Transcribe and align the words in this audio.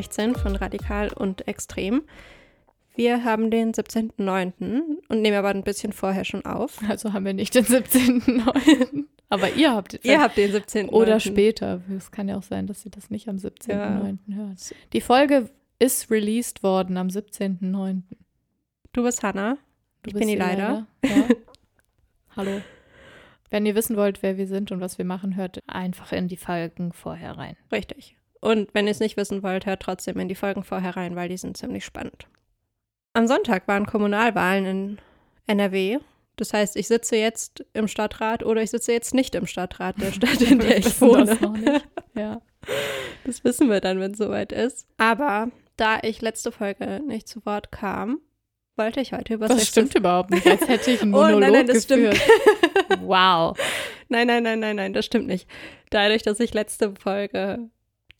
Folge 0.00 0.14
16 0.14 0.34
von 0.34 0.56
Radikal 0.56 1.12
und 1.12 1.46
Extrem. 1.46 2.02
Wir 2.94 3.22
haben 3.22 3.50
den 3.50 3.72
17.09. 3.72 4.98
und 5.08 5.22
nehmen 5.22 5.36
aber 5.36 5.50
ein 5.50 5.62
bisschen 5.62 5.92
vorher 5.92 6.24
schon 6.24 6.44
auf. 6.46 6.80
Also 6.88 7.12
haben 7.12 7.26
wir 7.26 7.34
nicht 7.34 7.54
den 7.54 7.64
17.09. 7.66 9.04
Aber 9.28 9.52
ihr 9.52 9.74
habt 9.74 9.92
den. 9.92 10.00
Ihr 10.02 10.20
habt 10.20 10.38
den 10.38 10.52
17. 10.52 10.88
Oder 10.88 11.20
später. 11.20 11.82
Es 11.94 12.10
kann 12.10 12.28
ja 12.28 12.36
auch 12.38 12.42
sein, 12.42 12.66
dass 12.66 12.84
ihr 12.84 12.90
das 12.90 13.10
nicht 13.10 13.28
am 13.28 13.36
17.09. 13.36 14.18
Ja. 14.26 14.36
hört. 14.36 14.74
Die 14.92 15.00
Folge 15.02 15.50
ist 15.78 16.10
released 16.10 16.62
worden 16.62 16.96
am 16.96 17.08
17.09. 17.08 18.02
Du 18.92 19.02
bist 19.02 19.22
Hannah. 19.22 19.58
Du 20.02 20.08
Ich 20.08 20.14
bist 20.14 20.20
bin 20.20 20.28
die 20.28 20.36
Leila. 20.36 20.86
Ja. 21.04 21.28
Hallo. 22.36 22.62
Wenn 23.50 23.66
ihr 23.66 23.74
wissen 23.74 23.96
wollt, 23.96 24.22
wer 24.22 24.38
wir 24.38 24.46
sind 24.46 24.72
und 24.72 24.80
was 24.80 24.96
wir 24.96 25.04
machen, 25.04 25.36
hört 25.36 25.60
einfach 25.66 26.12
in 26.12 26.28
die 26.28 26.36
Folgen 26.38 26.92
vorher 26.92 27.36
rein. 27.36 27.56
Richtig. 27.70 28.16
Und 28.40 28.72
wenn 28.72 28.86
ihr 28.86 28.92
es 28.92 29.00
nicht 29.00 29.16
wissen 29.16 29.42
wollt, 29.42 29.66
hört 29.66 29.82
trotzdem 29.82 30.18
in 30.18 30.28
die 30.28 30.34
Folgen 30.34 30.64
vorher 30.64 30.96
rein, 30.96 31.14
weil 31.16 31.28
die 31.28 31.36
sind 31.36 31.56
ziemlich 31.56 31.84
spannend. 31.84 32.26
Am 33.12 33.26
Sonntag 33.26 33.68
waren 33.68 33.86
Kommunalwahlen 33.86 34.64
in 34.66 34.98
NRW. 35.46 35.98
Das 36.36 36.54
heißt, 36.54 36.76
ich 36.76 36.88
sitze 36.88 37.16
jetzt 37.16 37.64
im 37.74 37.86
Stadtrat 37.86 38.42
oder 38.44 38.62
ich 38.62 38.70
sitze 38.70 38.92
jetzt 38.92 39.12
nicht 39.12 39.34
im 39.34 39.46
Stadtrat 39.46 40.00
der 40.00 40.12
Stadt, 40.12 40.40
in 40.40 40.58
der 40.60 40.78
ich 40.78 41.00
wohne. 41.00 41.26
das 41.26 41.40
noch 41.40 41.56
nicht. 41.56 41.86
Ja. 42.14 42.40
Das 43.24 43.44
wissen 43.44 43.68
wir 43.68 43.80
dann, 43.80 44.00
wenn 44.00 44.12
es 44.12 44.18
soweit 44.18 44.52
ist. 44.52 44.86
Aber 44.96 45.48
da 45.76 45.98
ich 46.02 46.22
letzte 46.22 46.50
Folge 46.52 47.02
nicht 47.06 47.28
zu 47.28 47.44
Wort 47.44 47.70
kam, 47.72 48.20
wollte 48.76 49.00
ich 49.00 49.12
heute 49.12 49.34
über 49.34 49.48
Das 49.48 49.58
Sexismus- 49.58 49.68
stimmt 49.70 49.94
überhaupt 49.96 50.30
nicht, 50.30 50.46
als 50.46 50.66
hätte 50.66 50.90
ich 50.92 51.02
einen 51.02 51.12
Oh, 51.14 51.18
Monolog 51.18 51.40
nein, 51.40 51.52
nein, 51.52 51.66
das 51.66 51.82
stimmt. 51.82 52.10
geführt. 52.12 53.00
Wow. 53.02 53.58
Nein, 54.08 54.26
nein, 54.26 54.42
nein, 54.42 54.58
nein, 54.58 54.74
nein, 54.76 54.92
das 54.92 55.04
stimmt 55.06 55.28
nicht. 55.28 55.48
Dadurch, 55.90 56.22
dass 56.22 56.40
ich 56.40 56.52
letzte 56.52 56.92
Folge 56.96 57.70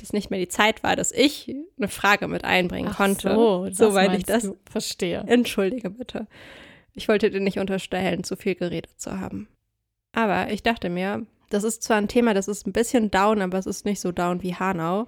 das 0.01 0.13
nicht 0.13 0.31
mehr 0.31 0.39
die 0.41 0.49
Zeit 0.49 0.83
war, 0.83 0.97
dass 0.97 1.13
ich 1.13 1.55
eine 1.79 1.89
Frage 1.89 2.29
mit 2.29 2.45
einbringen 2.45 2.91
Ach 2.93 2.97
konnte. 2.97 3.35
so, 3.35 3.69
soweit 3.71 4.15
ich 4.17 4.25
das. 4.25 4.45
du. 4.45 4.57
Verstehe. 4.71 5.25
Entschuldige 5.27 5.91
bitte. 5.91 6.27
Ich 6.95 7.09
wollte 7.09 7.31
dir 7.31 7.41
nicht 7.41 7.59
unterstellen, 7.59 8.25
zu 8.25 8.37
viel 8.37 8.55
geredet 8.55 8.99
zu 9.01 9.21
haben. 9.21 9.49
Aber 10.13 10.51
ich 10.51 10.63
dachte 10.63 10.89
mir, 10.91 11.27
das 11.51 11.65
ist 11.65 11.83
zwar 11.83 11.99
ein 11.99 12.09
Thema, 12.09 12.35
das 12.35 12.49
ist 12.49 12.67
ein 12.67 12.73
bisschen 12.73 13.11
down, 13.11 13.43
aber 13.43 13.59
es 13.59 13.67
ist 13.67 13.85
nicht 13.85 14.01
so 14.01 14.13
down 14.13 14.43
wie 14.43 14.55
Hanau, 14.55 15.07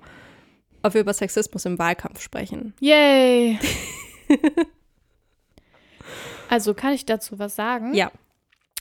ob 0.83 0.95
wir 0.95 1.01
über 1.01 1.13
Sexismus 1.13 1.65
im 1.65 1.79
Wahlkampf 1.79 2.21
sprechen. 2.21 2.75
Yay. 2.81 3.59
Also 6.49 6.75
kann 6.75 6.93
ich 6.93 7.07
dazu 7.07 7.39
was 7.39 7.57
sagen? 7.57 7.95
Ja. 7.95 8.13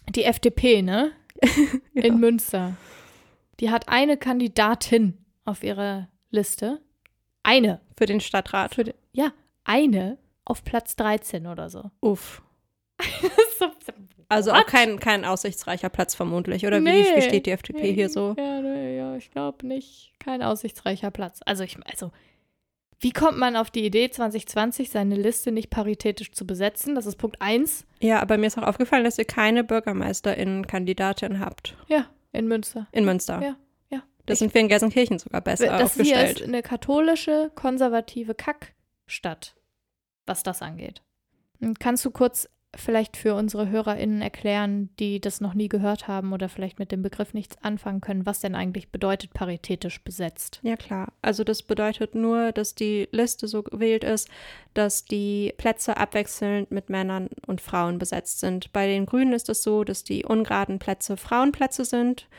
Die 0.10 0.26
FDP, 0.26 0.82
ne? 0.82 1.12
Ja. 1.94 2.04
In 2.04 2.20
Münster. 2.20 2.76
Die 3.62 3.70
hat 3.70 3.88
eine 3.88 4.18
Kandidatin 4.18 5.18
auf 5.52 5.64
ihrer 5.64 6.08
Liste. 6.32 6.82
Eine. 7.44 7.82
Für 7.98 8.06
den 8.06 8.20
Stadtrat. 8.20 8.76
Für 8.76 8.84
die, 8.84 8.94
ja, 9.14 9.32
eine 9.64 10.18
auf 10.46 10.64
Platz 10.64 10.96
13 10.96 11.46
oder 11.48 11.70
so. 11.70 11.92
Uff. 12.02 12.42
Also 14.30 14.54
auch 14.54 14.66
kein, 14.66 14.98
kein 14.98 15.26
aussichtsreicher 15.26 15.90
Platz 15.90 16.16
vermutlich. 16.16 16.66
Oder 16.66 16.80
Nee. 16.80 17.04
wie, 17.04 17.18
wie 17.18 17.22
steht 17.22 17.46
die 17.48 17.52
FDP 17.52 17.92
hier 17.92 18.08
so? 18.08 18.34
Ja, 18.38 18.62
nee, 18.62 18.96
ja 18.96 19.18
ich 19.18 19.30
glaube 19.30 19.68
nicht. 19.68 20.14
Kein 20.20 20.42
aussichtsreicher 20.42 21.12
Platz. 21.12 21.42
Also 21.46 21.66
ich, 21.66 21.76
also, 21.86 22.12
wie 23.02 23.12
kommt 23.12 23.38
man 23.38 23.58
auf 23.58 23.70
die 23.72 23.84
Idee, 23.86 24.10
2020 24.10 24.90
seine 24.90 25.16
Liste 25.16 25.52
nicht 25.52 25.70
paritätisch 25.70 26.32
zu 26.32 26.48
besetzen? 26.48 26.96
Das 26.96 27.08
ist 27.08 27.18
Punkt 27.18 27.42
1. 27.42 27.86
Ja, 28.00 28.22
aber 28.22 28.38
mir 28.38 28.48
ist 28.48 28.58
auch 28.58 28.64
aufgefallen, 28.68 29.04
dass 29.04 29.18
ihr 29.18 29.26
keine 29.26 29.66
Bürgermeisterin-Kandidatin 29.66 31.42
habt. 31.42 31.76
Ja, 31.90 32.06
in 32.32 32.48
Münster. 32.48 32.88
In 32.94 33.04
Münster. 33.04 33.42
Ja, 33.42 33.58
ja. 34.32 34.34
Da 34.34 34.34
Ich- 34.34 34.40
sind 34.40 34.54
wir 34.54 34.62
in 34.62 34.68
Gelsenkirchen 34.70 35.20
sogar 35.20 35.42
besser 35.42 35.66
Das 35.68 35.76
hier 35.96 36.04
aufgestellt. 36.04 36.40
ist 36.42 36.48
eine 36.48 36.62
katholische, 36.62 37.52
konservative 37.56 38.34
Kackstadt, 38.36 39.56
was 40.26 40.44
das 40.44 40.62
angeht. 40.62 41.02
Und 41.60 41.80
Kannst 41.80 42.04
du 42.06 42.12
kurz 42.12 42.50
vielleicht 42.74 43.18
für 43.18 43.36
unsere 43.36 43.70
HörerInnen 43.70 44.22
erklären, 44.22 44.90
die 44.98 45.20
das 45.20 45.42
noch 45.42 45.54
nie 45.54 45.68
gehört 45.68 46.08
haben 46.08 46.32
oder 46.32 46.48
vielleicht 46.48 46.80
mit 46.80 46.94
dem 46.94 47.02
Begriff 47.02 47.34
nichts 47.34 47.58
anfangen 47.62 48.00
können, 48.00 48.26
was 48.26 48.40
denn 48.40 48.56
eigentlich 48.56 48.90
bedeutet 48.94 49.34
paritätisch 49.34 50.02
besetzt? 50.02 50.62
Ja, 50.64 50.78
klar. 50.78 51.12
Also 51.22 51.44
das 51.44 51.64
bedeutet 51.64 52.16
nur, 52.16 52.54
dass 52.54 52.74
die 52.74 53.10
Liste 53.12 53.50
so 53.50 53.62
gewählt 53.62 54.06
ist, 54.06 54.30
dass 54.74 55.04
die 55.04 55.54
Plätze 55.58 55.98
abwechselnd 55.98 56.72
mit 56.72 56.90
Männern 56.90 57.28
und 57.46 57.60
Frauen 57.60 58.00
besetzt 58.00 58.40
sind. 58.40 58.72
Bei 58.72 58.88
den 58.88 59.06
Grünen 59.06 59.34
ist 59.34 59.50
es 59.50 59.64
so, 59.64 59.84
dass 59.84 60.06
die 60.06 60.24
ungeraden 60.24 60.80
Plätze 60.80 61.18
Frauenplätze 61.18 61.84
sind 61.84 62.30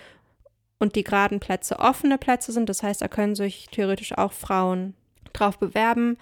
und 0.82 0.96
die 0.96 1.04
geraden 1.04 1.40
Plätze 1.40 1.78
offene 1.78 2.18
Plätze 2.18 2.52
sind. 2.52 2.68
Das 2.68 2.82
heißt, 2.82 3.00
da 3.00 3.08
können 3.08 3.34
sich 3.34 3.68
theoretisch 3.70 4.16
auch 4.18 4.32
Frauen 4.32 4.94
drauf 5.32 5.58
bewerben. 5.58 6.18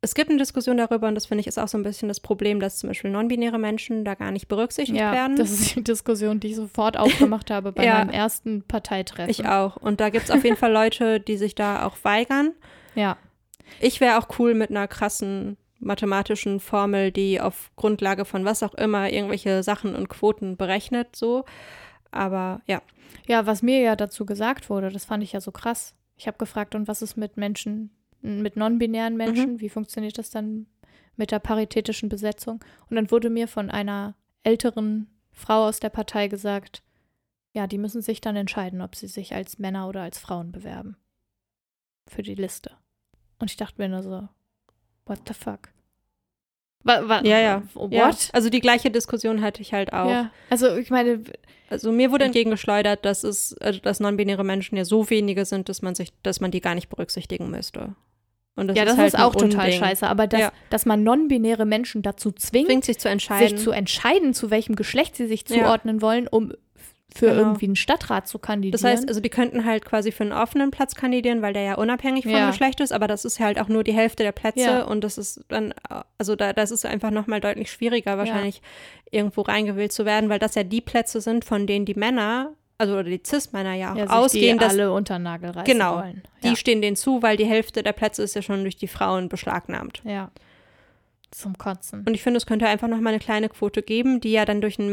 Es 0.00 0.14
gibt 0.14 0.30
eine 0.30 0.38
Diskussion 0.38 0.76
darüber 0.76 1.08
und 1.08 1.16
das 1.16 1.26
finde 1.26 1.40
ich 1.40 1.48
ist 1.48 1.58
auch 1.58 1.66
so 1.66 1.76
ein 1.76 1.82
bisschen 1.82 2.06
das 2.08 2.20
Problem, 2.20 2.60
dass 2.60 2.78
zum 2.78 2.88
Beispiel 2.88 3.10
non-binäre 3.10 3.58
Menschen 3.58 4.04
da 4.04 4.14
gar 4.14 4.30
nicht 4.30 4.46
berücksichtigt 4.46 4.98
Ja, 4.98 5.10
werden. 5.12 5.34
das 5.36 5.50
ist 5.50 5.74
die 5.74 5.82
Diskussion, 5.84 6.38
die 6.38 6.48
ich 6.48 6.56
sofort 6.56 6.96
aufgemacht 6.96 7.50
habe 7.50 7.72
bei 7.72 7.84
Ja. 7.86 7.94
meinem 7.98 8.10
ersten 8.10 8.62
Parteitreffen. 8.62 9.28
ich 9.30 9.46
auch. 9.46 9.76
Und 9.76 10.00
da 10.00 10.10
gibt 10.10 10.24
es 10.26 10.30
auf 10.30 10.44
jeden 10.44 10.56
Fall 10.56 10.72
Leute, 10.72 11.18
die 11.20 11.36
sich 11.36 11.54
da 11.56 11.84
auch 11.84 11.96
weigern. 12.04 12.52
Ja, 12.94 13.16
Ich 13.80 14.00
wäre 14.00 14.18
auch 14.18 14.38
cool 14.38 14.54
mit 14.54 14.70
einer 14.70 14.86
krassen 14.88 15.56
mathematischen 15.80 16.60
Formel, 16.60 17.10
die 17.12 17.40
auf 17.40 17.70
Grundlage 17.76 18.24
von 18.24 18.44
was 18.44 18.62
auch 18.62 18.74
immer 18.74 19.10
irgendwelche 19.12 19.62
Sachen 19.64 19.94
und 19.96 20.08
Quoten 20.08 20.56
berechnet, 20.56 21.14
so. 21.16 21.44
Aber 22.10 22.62
ja, 22.66 22.82
Ja, 23.26 23.46
was 23.46 23.62
mir 23.62 23.80
ja 23.80 23.96
dazu 23.96 24.26
gesagt 24.26 24.70
wurde, 24.70 24.90
das 24.90 25.04
fand 25.04 25.22
ich 25.22 25.32
ja 25.32 25.40
so 25.40 25.52
krass. 25.52 25.94
Ich 26.16 26.26
habe 26.26 26.38
gefragt, 26.38 26.74
und 26.74 26.88
was 26.88 27.02
ist 27.02 27.16
mit 27.16 27.36
Menschen, 27.36 27.90
mit 28.20 28.56
non-binären 28.56 29.16
Menschen? 29.16 29.60
Wie 29.60 29.68
funktioniert 29.68 30.18
das 30.18 30.30
dann 30.30 30.66
mit 31.16 31.30
der 31.30 31.38
paritätischen 31.38 32.08
Besetzung? 32.08 32.64
Und 32.88 32.96
dann 32.96 33.10
wurde 33.10 33.30
mir 33.30 33.48
von 33.48 33.70
einer 33.70 34.14
älteren 34.42 35.08
Frau 35.30 35.66
aus 35.66 35.80
der 35.80 35.90
Partei 35.90 36.28
gesagt, 36.28 36.82
ja, 37.52 37.66
die 37.66 37.78
müssen 37.78 38.02
sich 38.02 38.20
dann 38.20 38.36
entscheiden, 38.36 38.80
ob 38.82 38.96
sie 38.96 39.08
sich 39.08 39.34
als 39.34 39.58
Männer 39.58 39.88
oder 39.88 40.02
als 40.02 40.18
Frauen 40.18 40.52
bewerben. 40.52 40.96
Für 42.08 42.22
die 42.22 42.34
Liste. 42.34 42.72
Und 43.38 43.50
ich 43.50 43.56
dachte 43.56 43.80
mir 43.80 43.88
nur 43.88 44.02
so, 44.02 44.28
what 45.06 45.20
the 45.26 45.34
fuck? 45.34 45.68
Wa, 46.84 47.20
ja, 47.24 47.38
ja. 47.40 47.62
What? 47.74 47.92
Ja, 47.92 48.10
also 48.32 48.48
die 48.50 48.60
gleiche 48.60 48.90
Diskussion 48.90 49.42
hatte 49.42 49.60
ich 49.62 49.72
halt 49.72 49.92
auch. 49.92 50.08
Ja, 50.10 50.30
also 50.48 50.76
ich 50.76 50.90
meine, 50.90 51.22
Also 51.70 51.92
mir 51.92 52.10
wurde 52.10 52.24
entgegengeschleudert, 52.24 53.04
dass 53.04 53.24
es, 53.24 53.56
also 53.58 53.78
dass 53.80 54.00
non-binäre 54.00 54.44
Menschen 54.44 54.76
ja 54.76 54.84
so 54.84 55.10
wenige 55.10 55.44
sind, 55.44 55.68
dass 55.68 55.82
man 55.82 55.94
sich, 55.94 56.12
dass 56.22 56.40
man 56.40 56.50
die 56.50 56.60
gar 56.60 56.74
nicht 56.74 56.88
berücksichtigen 56.88 57.50
müsste. 57.50 57.94
Und 58.56 58.68
das 58.68 58.76
ja, 58.78 58.84
das 58.84 58.96
halt 58.96 59.08
ist 59.14 59.20
auch 59.20 59.34
total 59.36 59.66
Unding. 59.66 59.78
scheiße. 59.78 60.06
Aber 60.08 60.26
dass, 60.26 60.40
Ja. 60.40 60.52
dass 60.70 60.86
man 60.86 61.02
non-binäre 61.04 61.64
Menschen 61.66 62.02
dazu 62.02 62.32
zwingt, 62.32 62.66
Zwingt 62.68 62.84
sich 62.86 62.98
zu 62.98 63.08
entscheiden. 63.08 63.48
sich 63.56 63.58
zu 63.64 63.70
entscheiden, 63.70 64.32
zu 64.34 64.50
welchem 64.50 64.74
Geschlecht 64.74 65.14
sie 65.14 65.26
sich 65.26 65.44
Ja. 65.48 65.56
zuordnen 65.58 66.00
wollen, 66.02 66.26
um 66.26 66.52
für 67.14 67.26
Genau. 67.26 67.38
irgendwie 67.40 67.66
einen 67.66 67.76
Stadtrat 67.76 68.28
zu 68.28 68.38
kandidieren. 68.38 68.72
Das 68.72 68.84
heißt, 68.84 69.08
also 69.08 69.20
die 69.20 69.30
könnten 69.30 69.64
halt 69.64 69.84
quasi 69.84 70.12
für 70.12 70.24
einen 70.24 70.32
offenen 70.32 70.70
Platz 70.70 70.94
kandidieren, 70.94 71.40
weil 71.42 71.52
der 71.54 71.62
ja 71.62 71.74
unabhängig 71.76 72.24
vom 72.24 72.32
Ja. 72.32 72.50
Geschlecht 72.50 72.80
ist, 72.80 72.92
aber 72.92 73.06
das 73.08 73.24
ist 73.24 73.40
halt 73.40 73.58
auch 73.58 73.68
nur 73.68 73.82
die 73.82 73.92
Hälfte 73.94 74.22
der 74.22 74.32
Plätze 74.32 74.60
Ja. 74.60 74.82
und 74.84 75.02
das 75.02 75.16
ist 75.18 75.40
dann, 75.48 75.72
also 76.18 76.36
da, 76.36 76.52
das 76.52 76.70
ist 76.70 76.84
einfach 76.84 77.10
nochmal 77.10 77.40
deutlich 77.40 77.70
schwieriger, 77.72 78.18
wahrscheinlich 78.18 78.60
irgendwo 79.10 79.40
reingewählt 79.40 79.92
zu 79.92 80.04
werden, 80.04 80.28
weil 80.28 80.38
das 80.38 80.54
ja 80.54 80.64
die 80.64 80.82
Plätze 80.82 81.20
sind, 81.22 81.44
von 81.46 81.66
denen 81.66 81.86
die 81.86 81.94
Männer, 81.94 82.52
also 82.76 82.92
oder 82.94 83.04
die 83.04 83.22
Cis-Männer 83.26 83.74
ja 83.74 83.92
auch 83.94 83.96
ja, 83.96 84.06
ausgehen, 84.06 84.58
die 84.58 84.62
dass 84.64 84.74
alle 84.74 84.92
unter 84.92 85.18
Nagel 85.18 85.50
reißen 85.50 85.64
Genau. 85.64 85.96
wollen. 85.96 86.22
die 86.42 86.48
Ja. 86.48 86.56
stehen 86.56 86.82
denen 86.82 86.94
zu, 86.94 87.22
weil 87.22 87.36
die 87.38 87.46
Hälfte 87.46 87.82
der 87.82 87.92
Plätze 87.92 88.22
ist 88.22 88.34
ja 88.34 88.42
schon 88.42 88.62
durch 88.62 88.76
die 88.76 88.86
Frauen 88.86 89.28
beschlagnahmt. 89.30 90.02
ja. 90.04 90.30
Zum 91.30 91.58
Kotzen. 91.58 92.04
Und 92.06 92.14
ich 92.14 92.22
finde, 92.22 92.38
es 92.38 92.46
könnte 92.46 92.66
einfach 92.68 92.88
nochmal 92.88 93.12
eine 93.12 93.20
kleine 93.20 93.50
Quote 93.50 93.82
geben, 93.82 94.18
die 94.20 94.32
ja 94.32 94.46
dann 94.46 94.62
durch 94.62 94.78
einen 94.78 94.88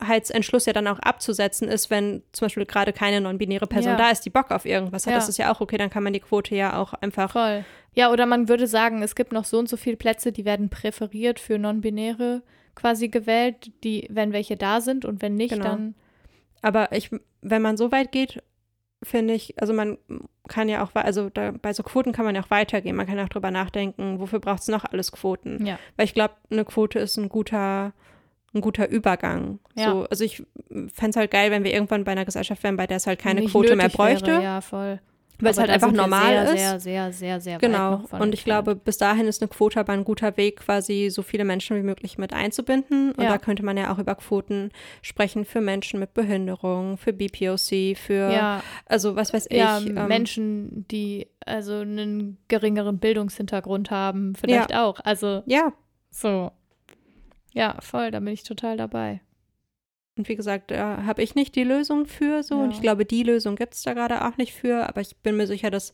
Mehrheitsentschluss 0.00 0.66
ja 0.66 0.72
dann 0.72 0.86
auch 0.86 0.98
abzusetzen 0.98 1.68
ist, 1.68 1.90
wenn 1.90 2.22
zum 2.32 2.46
Beispiel 2.46 2.66
gerade 2.66 2.92
keine 2.92 3.20
non-binäre 3.20 3.66
Person 3.66 3.92
Ja. 3.92 3.98
da 3.98 4.10
ist, 4.10 4.22
die 4.22 4.30
Bock 4.30 4.50
auf 4.50 4.64
irgendwas 4.64 5.06
hat. 5.06 5.12
Ja. 5.12 5.18
Das 5.18 5.28
ist 5.28 5.38
ja 5.38 5.52
auch 5.52 5.60
okay, 5.60 5.76
dann 5.78 5.90
kann 5.90 6.02
man 6.02 6.12
die 6.12 6.20
Quote 6.20 6.54
ja 6.54 6.78
auch 6.78 6.94
einfach 6.94 7.32
Voll. 7.32 7.64
Ja, 7.94 8.10
oder 8.10 8.26
man 8.26 8.48
würde 8.48 8.66
sagen, 8.66 9.02
es 9.02 9.14
gibt 9.14 9.32
noch 9.32 9.44
so 9.44 9.58
und 9.58 9.68
so 9.68 9.76
viele 9.76 9.96
Plätze, 9.96 10.32
die 10.32 10.44
werden 10.44 10.68
präferiert 10.68 11.38
für 11.38 11.58
Non-Binäre 11.58 12.42
quasi 12.74 13.08
gewählt, 13.08 13.70
die, 13.84 14.08
wenn 14.10 14.32
welche 14.32 14.56
da 14.56 14.80
sind 14.80 15.04
und 15.04 15.22
wenn 15.22 15.36
nicht, 15.36 15.52
Genau. 15.52 15.64
dann 15.64 15.94
Aber 16.60 16.90
ich, 16.92 17.10
wenn 17.40 17.62
man 17.62 17.76
so 17.76 17.92
weit 17.92 18.10
geht, 18.10 18.42
finde 19.02 19.34
ich, 19.34 19.60
also 19.60 19.72
man 19.74 19.98
kann 20.48 20.68
ja 20.68 20.82
auch, 20.82 20.90
also 20.94 21.28
da, 21.30 21.52
bei 21.52 21.72
so 21.72 21.82
Quoten 21.82 22.12
kann 22.12 22.24
man 22.24 22.34
ja 22.34 22.42
auch 22.42 22.50
weitergehen. 22.50 22.96
Man 22.96 23.06
kann 23.06 23.18
ja 23.18 23.24
auch 23.24 23.28
drüber 23.28 23.50
nachdenken, 23.50 24.18
wofür 24.18 24.40
braucht 24.40 24.62
es 24.62 24.68
noch 24.68 24.84
alles 24.84 25.12
Quoten? 25.12 25.64
ja. 25.64 25.78
Weil 25.96 26.06
ich 26.06 26.14
glaube, 26.14 26.34
eine 26.50 26.64
Quote 26.64 26.98
ist 26.98 27.16
ein 27.16 27.28
guter, 27.28 27.92
ein 28.54 28.60
guter 28.60 28.88
Übergang. 28.88 29.58
Ja. 29.74 29.90
So, 29.90 30.06
also 30.10 30.24
ich 30.24 30.42
fände 30.92 31.10
es 31.10 31.16
halt 31.16 31.30
geil, 31.30 31.50
wenn 31.50 31.64
wir 31.64 31.72
irgendwann 31.72 32.04
bei 32.04 32.12
einer 32.12 32.24
Gesellschaft 32.24 32.62
wären, 32.62 32.76
bei 32.76 32.86
der 32.86 32.98
es 32.98 33.06
halt 33.06 33.18
keine 33.18 33.40
nicht 33.40 33.52
Quote 33.52 33.74
mehr 33.76 33.86
nötig 33.86 33.98
wäre. 33.98 34.08
bräuchte. 34.10 34.30
Ja, 34.30 34.60
voll. 34.60 35.00
Weil 35.40 35.50
es 35.50 35.58
halt 35.58 35.68
einfach 35.70 35.90
normal 35.90 36.28
sehr, 36.30 36.44
ist. 36.44 36.60
Sehr, 36.60 36.80
sehr, 36.80 37.12
sehr, 37.12 37.40
sehr 37.40 37.58
Genau. 37.58 38.04
Und 38.12 38.32
ich 38.34 38.44
glaube, 38.44 38.76
bis 38.76 38.98
dahin 38.98 39.26
ist 39.26 39.42
eine 39.42 39.48
Quote 39.48 39.80
aber 39.80 39.92
ein 39.92 40.04
guter 40.04 40.36
Weg, 40.36 40.60
quasi 40.60 41.08
so 41.10 41.22
viele 41.22 41.44
Menschen 41.44 41.76
wie 41.76 41.82
möglich 41.82 42.18
mit 42.18 42.32
einzubinden. 42.32 43.10
Und 43.10 43.24
Ja. 43.24 43.30
da 43.30 43.38
könnte 43.38 43.64
man 43.64 43.76
ja 43.76 43.92
auch 43.92 43.98
über 43.98 44.14
Quoten 44.14 44.70
sprechen 45.02 45.44
für 45.44 45.60
Menschen 45.60 45.98
mit 45.98 46.14
Behinderung, 46.14 46.98
für 46.98 47.12
BPOC, 47.12 47.96
für, 47.96 48.32
ja, 48.32 48.62
also 48.86 49.16
was 49.16 49.34
weiß 49.34 49.46
ich. 49.50 49.56
ja, 49.58 49.78
ähm, 49.78 50.06
Menschen, 50.06 50.86
die 50.92 51.26
also 51.44 51.78
einen 51.80 52.38
geringeren 52.46 53.00
Bildungshintergrund 53.00 53.90
haben, 53.90 54.36
vielleicht 54.36 54.72
auch. 54.72 55.00
Also 55.02 55.42
Ja, 55.46 55.72
so. 56.10 56.52
Ja, 57.54 57.76
voll, 57.80 58.10
da 58.10 58.20
bin 58.20 58.34
ich 58.34 58.42
total 58.42 58.76
dabei. 58.76 59.20
und 60.16 60.28
wie 60.28 60.36
gesagt, 60.36 60.70
da 60.70 61.04
habe 61.06 61.22
ich 61.24 61.34
nicht 61.34 61.56
die 61.56 61.64
Lösung 61.64 62.06
für 62.06 62.44
so. 62.44 62.54
Und 62.56 62.70
Ja. 62.70 62.76
ich 62.76 62.82
glaube, 62.82 63.04
die 63.04 63.24
Lösung 63.24 63.56
gibt 63.56 63.74
es 63.74 63.82
da 63.82 63.94
gerade 63.94 64.24
auch 64.24 64.36
nicht 64.36 64.52
für. 64.52 64.88
Aber 64.88 65.00
ich 65.00 65.16
bin 65.16 65.36
mir 65.36 65.48
sicher, 65.48 65.70
dass 65.72 65.92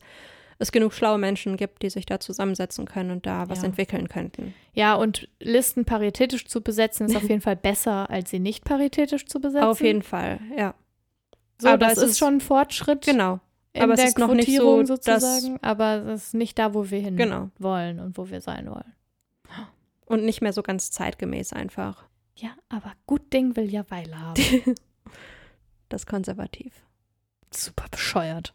es 0.59 0.71
genug 0.71 0.93
schlaue 0.93 1.17
Menschen 1.17 1.57
gibt, 1.57 1.81
die 1.81 1.89
sich 1.89 2.05
da 2.05 2.19
zusammensetzen 2.19 2.85
können 2.85 3.09
und 3.09 3.25
da 3.25 3.49
was 3.49 3.61
Ja. 3.61 3.65
entwickeln 3.69 4.09
könnten. 4.09 4.53
Ja, 4.73 4.93
und 4.93 5.27
Listen 5.39 5.85
paritätisch 5.85 6.45
zu 6.45 6.61
besetzen, 6.61 7.07
ist 7.07 7.15
auf 7.15 7.27
jeden 7.27 7.41
Fall 7.41 7.55
besser, 7.55 8.11
als 8.11 8.29
sie 8.29 8.37
nicht 8.37 8.63
paritätisch 8.63 9.25
zu 9.25 9.39
besetzen. 9.41 9.65
Auf 9.67 9.81
jeden 9.81 10.03
Fall, 10.03 10.39
ja. 10.55 10.75
So, 11.59 11.69
Aber 11.69 11.79
das 11.79 11.97
ist 11.97 12.03
ist- 12.11 12.19
schon 12.19 12.35
ein 12.35 12.41
Fortschritt 12.41 13.05
Genau. 13.05 13.39
aber 13.75 13.93
es 13.93 14.03
ist 14.03 14.19
noch 14.19 14.33
nicht 14.35 14.55
so, 14.55 14.83
dass- 14.83 14.87
sozusagen, 14.87 15.57
aber 15.63 16.05
es 16.05 16.25
ist 16.27 16.33
nicht 16.35 16.59
da, 16.59 16.75
wo 16.75 16.91
wir 16.91 16.99
hin 16.99 17.17
Genau. 17.17 17.49
wollen 17.57 17.99
und 17.99 18.17
wo 18.19 18.29
wir 18.29 18.41
sein 18.41 18.69
wollen. 18.69 18.93
Und 20.11 20.25
nicht 20.25 20.41
mehr 20.41 20.51
so 20.51 20.61
ganz 20.61 20.91
zeitgemäß 20.91 21.53
einfach. 21.53 22.03
Ja, 22.35 22.49
aber 22.67 22.91
gut 23.07 23.31
Ding 23.31 23.55
will 23.55 23.71
ja 23.71 23.89
Weile 23.89 24.19
haben. 24.19 24.41
Das 25.89 26.05
konservativ. 26.05 26.71
Super 27.53 27.85
bescheuert. 27.91 28.53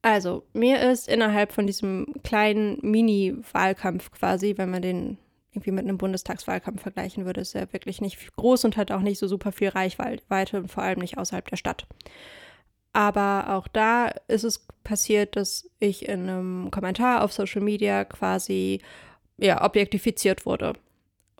Also, 0.00 0.44
mir 0.54 0.80
ist 0.80 1.06
innerhalb 1.06 1.52
von 1.52 1.66
diesem 1.66 2.06
kleinen 2.24 2.78
Mini-Wahlkampf 2.80 4.10
quasi, 4.12 4.54
wenn 4.56 4.70
man 4.70 4.80
den 4.80 5.18
irgendwie 5.52 5.72
mit 5.72 5.84
einem 5.84 5.98
Bundestagswahlkampf 5.98 6.80
vergleichen 6.80 7.26
würde, 7.26 7.42
ist 7.42 7.54
er 7.54 7.70
wirklich 7.74 8.00
nicht 8.00 8.34
groß 8.36 8.64
und 8.64 8.78
hat 8.78 8.92
auch 8.92 9.00
nicht 9.00 9.18
so 9.18 9.28
super 9.28 9.52
viel 9.52 9.68
Reichweite 9.68 10.58
und 10.58 10.68
vor 10.68 10.84
allem 10.84 11.00
nicht 11.00 11.18
außerhalb 11.18 11.46
der 11.48 11.56
Stadt. 11.56 11.86
Aber 12.94 13.54
auch 13.54 13.68
da 13.68 14.08
ist 14.28 14.44
es 14.44 14.66
passiert, 14.84 15.36
dass 15.36 15.70
ich 15.80 16.08
in 16.08 16.28
einem 16.28 16.70
Kommentar 16.70 17.22
auf 17.22 17.32
Social 17.32 17.60
Media 17.60 18.04
quasi 18.04 18.80
ja, 19.38 19.64
objektifiziert 19.64 20.46
wurde. 20.46 20.74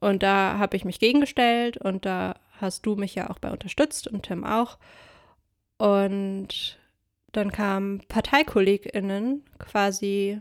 Und 0.00 0.22
da 0.22 0.58
habe 0.58 0.76
ich 0.76 0.84
mich 0.84 1.00
gegengestellt 1.00 1.76
und 1.76 2.06
da 2.06 2.36
hast 2.60 2.86
du 2.86 2.96
mich 2.96 3.14
ja 3.14 3.30
auch 3.30 3.38
bei 3.38 3.50
unterstützt 3.50 4.06
und 4.08 4.24
Tim 4.24 4.44
auch. 4.44 4.78
Und 5.76 6.78
dann 7.32 7.52
kamen 7.52 8.00
ParteikollegInnen 8.08 9.44
quasi 9.58 10.40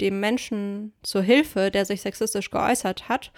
dem 0.00 0.20
Menschen 0.20 0.92
zur 1.02 1.22
Hilfe, 1.22 1.70
der 1.70 1.84
sich 1.84 2.02
sexistisch 2.02 2.50
geäußert 2.50 3.08
hat 3.08 3.32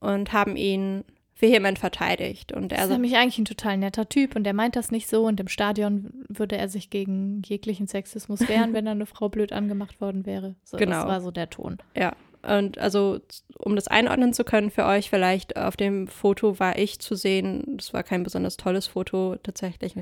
und 0.00 0.32
haben 0.32 0.56
ihn 0.56 1.04
vehement 1.36 1.78
verteidigt. 1.78 2.52
Und 2.52 2.72
Er 2.72 2.78
er 2.78 2.84
ist 2.84 2.90
nämlich 2.90 3.16
eigentlich 3.16 3.38
ein 3.38 3.44
total 3.44 3.76
netter 3.78 4.08
Typ 4.08 4.36
und 4.36 4.44
der 4.44 4.54
meint 4.54 4.76
das 4.76 4.90
nicht 4.90 5.08
so 5.08 5.26
und 5.26 5.40
im 5.40 5.48
Stadion 5.48 6.24
würde 6.28 6.56
er 6.56 6.68
sich 6.68 6.90
gegen 6.90 7.42
jeglichen 7.44 7.86
Sexismus 7.86 8.40
wehren, 8.48 8.72
wenn 8.72 8.84
da 8.84 8.92
eine 8.92 9.06
Frau 9.06 9.28
blöd 9.28 9.52
angemacht 9.52 10.00
worden 10.00 10.26
wäre. 10.26 10.54
So, 10.64 10.76
Genau. 10.76 10.96
Das 10.96 11.06
war 11.06 11.20
so 11.20 11.30
der 11.30 11.50
Ton. 11.50 11.78
Ja, 11.96 12.12
und 12.46 12.78
also 12.78 13.20
um 13.58 13.76
das 13.76 13.88
einordnen 13.88 14.32
zu 14.32 14.44
können 14.44 14.70
für 14.70 14.84
euch, 14.84 15.10
vielleicht 15.10 15.56
auf 15.56 15.76
dem 15.76 16.06
Foto 16.06 16.58
war 16.58 16.78
ich 16.78 16.98
zu 16.98 17.14
sehen, 17.14 17.76
das 17.76 17.92
war 17.92 18.02
kein 18.02 18.22
besonders 18.22 18.56
tolles 18.56 18.86
Foto 18.86 19.36
tatsächlich, 19.42 19.94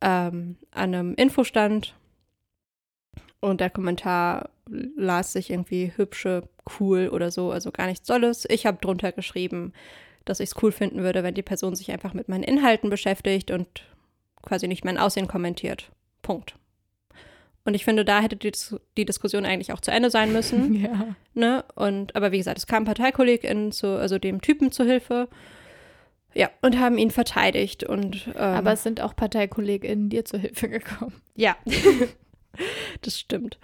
ähm, 0.00 0.56
an 0.70 0.94
einem 0.94 1.14
Infostand 1.14 1.94
und 3.40 3.60
der 3.60 3.70
Kommentar 3.70 4.50
las 4.68 5.32
sich 5.32 5.50
irgendwie 5.50 5.92
hübsche, 5.96 6.48
cool 6.80 7.08
oder 7.08 7.30
so, 7.30 7.52
also 7.52 7.70
gar 7.70 7.86
nichts 7.86 8.06
Tolles. 8.06 8.46
Ich 8.50 8.66
habe 8.66 8.78
drunter 8.80 9.12
geschrieben, 9.12 9.72
dass 10.24 10.40
ich 10.40 10.50
es 10.50 10.62
cool 10.62 10.72
finden 10.72 11.02
würde, 11.02 11.22
wenn 11.22 11.34
die 11.34 11.42
Person 11.42 11.76
sich 11.76 11.92
einfach 11.92 12.14
mit 12.14 12.28
meinen 12.28 12.42
Inhalten 12.42 12.90
beschäftigt 12.90 13.50
und 13.50 13.84
quasi 14.42 14.68
nicht 14.68 14.84
mein 14.84 14.98
Aussehen 14.98 15.28
kommentiert. 15.28 15.90
Punkt. 16.22 16.56
Und 17.66 17.74
ich 17.74 17.84
finde, 17.84 18.04
da 18.04 18.20
hätte 18.22 18.36
die, 18.36 18.52
die 18.96 19.04
Diskussion 19.04 19.44
eigentlich 19.44 19.72
auch 19.72 19.80
zu 19.80 19.90
Ende 19.90 20.08
sein 20.08 20.32
müssen. 20.32 20.74
Ja. 20.86 21.16
Ne? 21.34 21.64
Und, 21.74 22.14
aber 22.14 22.30
wie 22.32 22.38
gesagt, 22.38 22.58
es 22.58 22.66
kamen 22.66 22.86
ParteikollegInnen 22.86 23.72
zu, 23.72 23.98
also 23.98 24.18
dem 24.18 24.40
Typen 24.40 24.70
zu 24.70 24.84
Hilfe. 24.84 25.28
Ja, 26.32 26.50
und 26.62 26.78
haben 26.78 26.96
ihn 26.96 27.10
verteidigt. 27.10 27.82
Und, 27.82 28.28
ähm, 28.28 28.36
Aber 28.36 28.72
es 28.72 28.82
sind 28.82 29.00
auch 29.00 29.16
ParteikollegInnen 29.16 30.08
dir 30.10 30.24
zur 30.24 30.38
Hilfe 30.38 30.68
gekommen. 30.70 31.20
ja, 31.34 31.56
das 33.02 33.18
stimmt. 33.18 33.58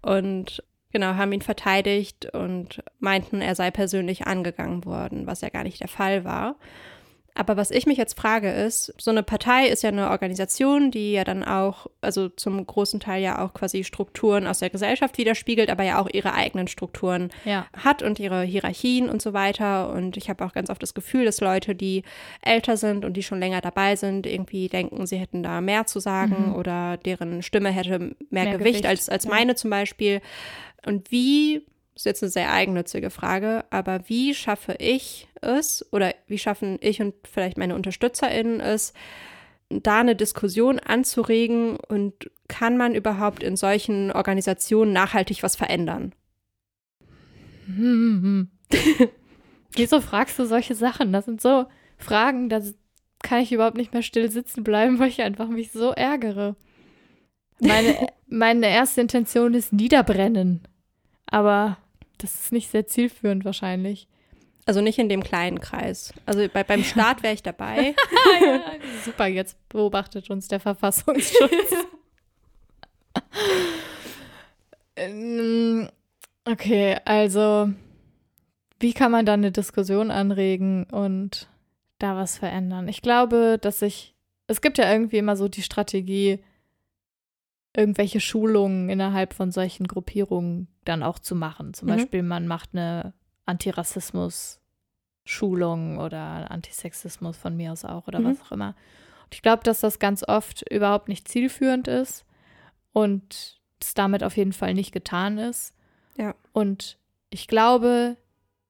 Und 0.00 0.62
genau, 0.92 1.14
haben 1.14 1.32
ihn 1.32 1.42
verteidigt 1.42 2.32
und 2.32 2.82
meinten, 3.00 3.40
er 3.40 3.54
sei 3.56 3.70
persönlich 3.70 4.26
angegangen 4.26 4.84
worden, 4.84 5.26
was 5.26 5.40
ja 5.40 5.48
gar 5.48 5.64
nicht 5.64 5.80
der 5.80 5.88
Fall 5.88 6.24
war. 6.24 6.56
Aber 7.34 7.56
was 7.56 7.70
ich 7.70 7.86
mich 7.86 7.96
jetzt 7.96 8.18
frage 8.18 8.50
ist, 8.50 8.92
so 8.98 9.10
eine 9.10 9.22
Partei 9.22 9.68
ist 9.68 9.82
ja 9.82 9.88
eine 9.90 10.10
Organisation, 10.10 10.90
die 10.90 11.12
ja 11.12 11.24
dann 11.24 11.44
auch, 11.44 11.86
also 12.00 12.28
zum 12.28 12.66
großen 12.66 12.98
Teil 13.00 13.22
ja 13.22 13.44
auch 13.44 13.54
quasi 13.54 13.84
Strukturen 13.84 14.46
aus 14.46 14.58
der 14.58 14.70
Gesellschaft 14.70 15.16
widerspiegelt, 15.16 15.70
aber 15.70 15.84
ja 15.84 16.00
auch 16.00 16.08
ihre 16.12 16.34
eigenen 16.34 16.66
Strukturen 16.68 17.30
Ja. 17.44 17.66
hat 17.76 18.02
und 18.02 18.18
ihre 18.18 18.42
Hierarchien 18.42 19.08
und 19.08 19.22
so 19.22 19.32
weiter. 19.32 19.92
Und 19.92 20.16
ich 20.16 20.28
habe 20.28 20.44
auch 20.44 20.52
ganz 20.52 20.70
oft 20.70 20.82
das 20.82 20.92
Gefühl, 20.92 21.24
dass 21.24 21.40
Leute, 21.40 21.74
die 21.74 22.02
älter 22.42 22.76
sind 22.76 23.04
und 23.04 23.14
die 23.16 23.22
schon 23.22 23.38
länger 23.40 23.60
dabei 23.60 23.96
sind, 23.96 24.26
irgendwie 24.26 24.68
denken, 24.68 25.06
sie 25.06 25.16
hätten 25.18 25.42
da 25.42 25.60
mehr 25.60 25.86
zu 25.86 26.00
sagen 26.00 26.48
Mhm. 26.48 26.54
oder 26.56 26.96
deren 26.98 27.42
Stimme 27.42 27.70
hätte 27.70 27.98
mehr, 27.98 28.16
Mehr 28.30 28.44
Gewicht, 28.58 28.58
Gewicht, 28.82 28.86
als, 28.86 29.08
als 29.08 29.24
ja. 29.24 29.30
meine 29.30 29.54
zum 29.54 29.70
Beispiel. 29.70 30.20
Und 30.86 31.10
wie, 31.10 31.62
ist 32.00 32.06
jetzt 32.06 32.22
eine 32.22 32.30
sehr 32.30 32.50
eigennützige 32.50 33.10
Frage, 33.10 33.64
aber 33.68 34.08
wie 34.08 34.34
schaffe 34.34 34.74
ich 34.78 35.28
es 35.42 35.86
oder 35.92 36.14
wie 36.26 36.38
schaffen 36.38 36.78
ich 36.80 37.02
und 37.02 37.14
vielleicht 37.30 37.58
meine 37.58 37.74
UnterstützerInnen 37.74 38.60
es, 38.60 38.94
da 39.68 40.00
eine 40.00 40.16
Diskussion 40.16 40.78
anzuregen 40.78 41.76
und 41.76 42.30
kann 42.48 42.78
man 42.78 42.94
überhaupt 42.94 43.42
in 43.42 43.54
solchen 43.56 44.10
Organisationen 44.12 44.94
nachhaltig 44.94 45.42
was 45.42 45.56
verändern? 45.56 46.14
Hm. 47.66 48.50
Wieso 49.72 50.00
fragst 50.00 50.38
du 50.38 50.46
solche 50.46 50.74
Sachen? 50.74 51.12
Das 51.12 51.26
sind 51.26 51.42
so 51.42 51.66
Fragen, 51.98 52.48
da 52.48 52.62
kann 53.22 53.42
ich 53.42 53.52
überhaupt 53.52 53.76
nicht 53.76 53.92
mehr 53.92 54.02
still 54.02 54.30
sitzen 54.30 54.64
bleiben, 54.64 54.98
weil 54.98 55.08
ich 55.08 55.20
einfach 55.20 55.48
mich 55.48 55.70
so 55.70 55.90
ärgere. 55.90 56.56
Meine, 57.60 58.08
meine 58.26 58.70
erste 58.70 59.02
Intention 59.02 59.52
ist 59.52 59.74
niederbrennen. 59.74 60.62
Aber 61.26 61.76
das 62.22 62.34
ist 62.34 62.52
nicht 62.52 62.70
sehr 62.70 62.86
zielführend 62.86 63.44
wahrscheinlich. 63.44 64.08
Also 64.66 64.80
nicht 64.80 64.98
in 64.98 65.08
dem 65.08 65.22
kleinen 65.22 65.60
Kreis. 65.60 66.12
Also 66.26 66.46
bei, 66.52 66.62
beim 66.62 66.84
Start 66.84 67.22
wäre 67.22 67.34
ich 67.34 67.42
dabei. 67.42 67.94
Super, 69.04 69.26
jetzt 69.26 69.56
beobachtet 69.68 70.30
uns 70.30 70.48
der 70.48 70.60
Verfassungsschutz. 70.60 71.74
Ähm, 75.00 75.88
okay, 76.44 76.98
also 77.06 77.70
wie 78.80 78.92
kann 78.92 79.10
man 79.10 79.24
da 79.24 79.32
eine 79.32 79.50
Diskussion 79.50 80.10
anregen 80.10 80.84
und 80.84 81.48
da 81.98 82.16
was 82.16 82.38
verändern? 82.38 82.86
Ich 82.88 83.00
glaube, 83.00 83.58
dass 83.60 83.80
ich, 83.80 84.14
es 84.46 84.60
gibt 84.60 84.76
ja 84.76 84.92
irgendwie 84.92 85.18
immer 85.18 85.36
so 85.36 85.48
die 85.48 85.62
Strategie, 85.62 86.40
irgendwelche 87.76 88.20
Schulungen 88.20 88.88
innerhalb 88.90 89.32
von 89.32 89.52
solchen 89.52 89.86
Gruppierungen 89.86 90.68
dann 90.84 91.02
auch 91.02 91.18
zu 91.18 91.34
machen. 91.34 91.72
Zum 91.74 91.88
Mhm. 91.88 91.92
Beispiel, 91.92 92.22
man 92.22 92.46
macht 92.48 92.70
eine 92.72 93.12
Antirassismus-Schulung 93.46 95.98
oder 95.98 96.50
Antisexismus 96.50 97.36
von 97.36 97.56
mir 97.56 97.72
aus 97.72 97.84
auch 97.84 98.06
oder 98.08 98.20
Mhm. 98.20 98.24
was 98.24 98.40
auch 98.42 98.52
immer. 98.52 98.74
Und 99.24 99.34
ich 99.34 99.42
glaube, 99.42 99.62
dass 99.62 99.80
das 99.80 99.98
ganz 99.98 100.24
oft 100.26 100.68
überhaupt 100.70 101.08
nicht 101.08 101.28
zielführend 101.28 101.88
ist 101.88 102.24
und 102.92 103.60
es 103.80 103.94
damit 103.94 104.24
auf 104.24 104.36
jeden 104.36 104.52
Fall 104.52 104.74
nicht 104.74 104.92
getan 104.92 105.38
ist. 105.38 105.74
Ja. 106.16 106.34
Und 106.52 106.98
ich 107.30 107.46
glaube, 107.46 108.16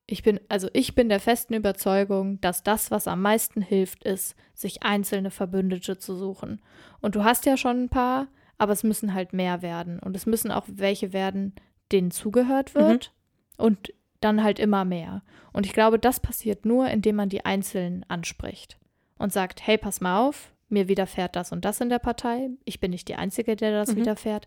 ich 0.07 0.23
bin, 0.23 0.41
also 0.49 0.69
ich 0.73 0.95
bin 0.95 1.09
der 1.09 1.21
festen 1.21 1.55
Überzeugung, 1.55 2.41
dass 2.41 2.63
das, 2.63 2.91
was 2.91 3.09
am 3.09 3.23
meisten 3.23 3.63
hilft, 3.63 4.05
ist, 4.05 4.35
sich 4.55 4.83
einzelne 4.83 5.31
Verbündete 5.31 5.99
zu 5.99 6.15
suchen. 6.17 6.61
Und 7.01 7.15
du 7.15 7.25
hast 7.25 7.47
ja 7.47 7.57
schon 7.57 7.85
ein 7.85 7.89
paar, 7.89 8.27
aber 8.61 8.73
es 8.73 8.83
müssen 8.85 9.15
halt 9.15 9.33
mehr 9.33 9.63
werden. 9.63 9.99
Und 9.99 10.15
es 10.17 10.27
müssen 10.27 10.51
auch 10.53 10.67
welche 10.69 11.13
werden, 11.13 11.55
denen 11.91 12.11
zugehört 12.11 12.75
wird. 12.75 13.13
Und 13.57 13.93
dann 14.21 14.43
halt 14.43 14.59
immer 14.59 14.85
mehr. 14.85 15.23
Und 15.53 15.65
ich 15.65 15.73
glaube, 15.73 15.99
das 15.99 16.21
passiert 16.21 16.67
nur, 16.67 16.89
indem 16.89 17.17
man 17.17 17.31
die 17.31 17.45
Einzelnen 17.47 18.05
anspricht 18.09 18.79
und 19.19 19.33
sagt, 19.33 19.67
hey, 19.67 19.79
pass 19.79 20.03
mal 20.03 20.21
auf, 20.29 20.53
mir 20.69 20.89
widerfährt 20.89 21.37
das 21.37 21.53
und 21.53 21.65
das 21.65 21.81
in 21.81 21.89
der 21.89 21.99
Partei. 22.01 22.51
Ich 22.67 22.81
bin 22.81 22.91
nicht 22.91 23.09
die 23.09 23.15
Einzige, 23.17 23.57
der 23.57 23.73
das 23.73 23.93
Mhm. 23.95 23.97
widerfährt. 24.01 24.47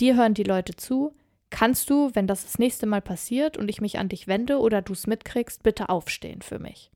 Dir 0.00 0.16
hören 0.16 0.34
die 0.34 0.42
Leute 0.42 0.76
zu. 0.76 1.14
Kannst 1.48 1.88
du, 1.88 2.10
wenn 2.12 2.26
das 2.26 2.42
das 2.42 2.58
nächste 2.58 2.84
Mal 2.84 3.00
passiert 3.00 3.56
und 3.56 3.70
ich 3.70 3.80
mich 3.80 3.98
an 3.98 4.10
dich 4.10 4.26
wende 4.28 4.58
oder 4.58 4.82
du 4.82 4.92
es 4.92 5.06
mitkriegst, 5.06 5.62
bitte 5.62 5.88
aufstehen 5.88 6.42
für 6.42 6.58
mich? 6.58 6.90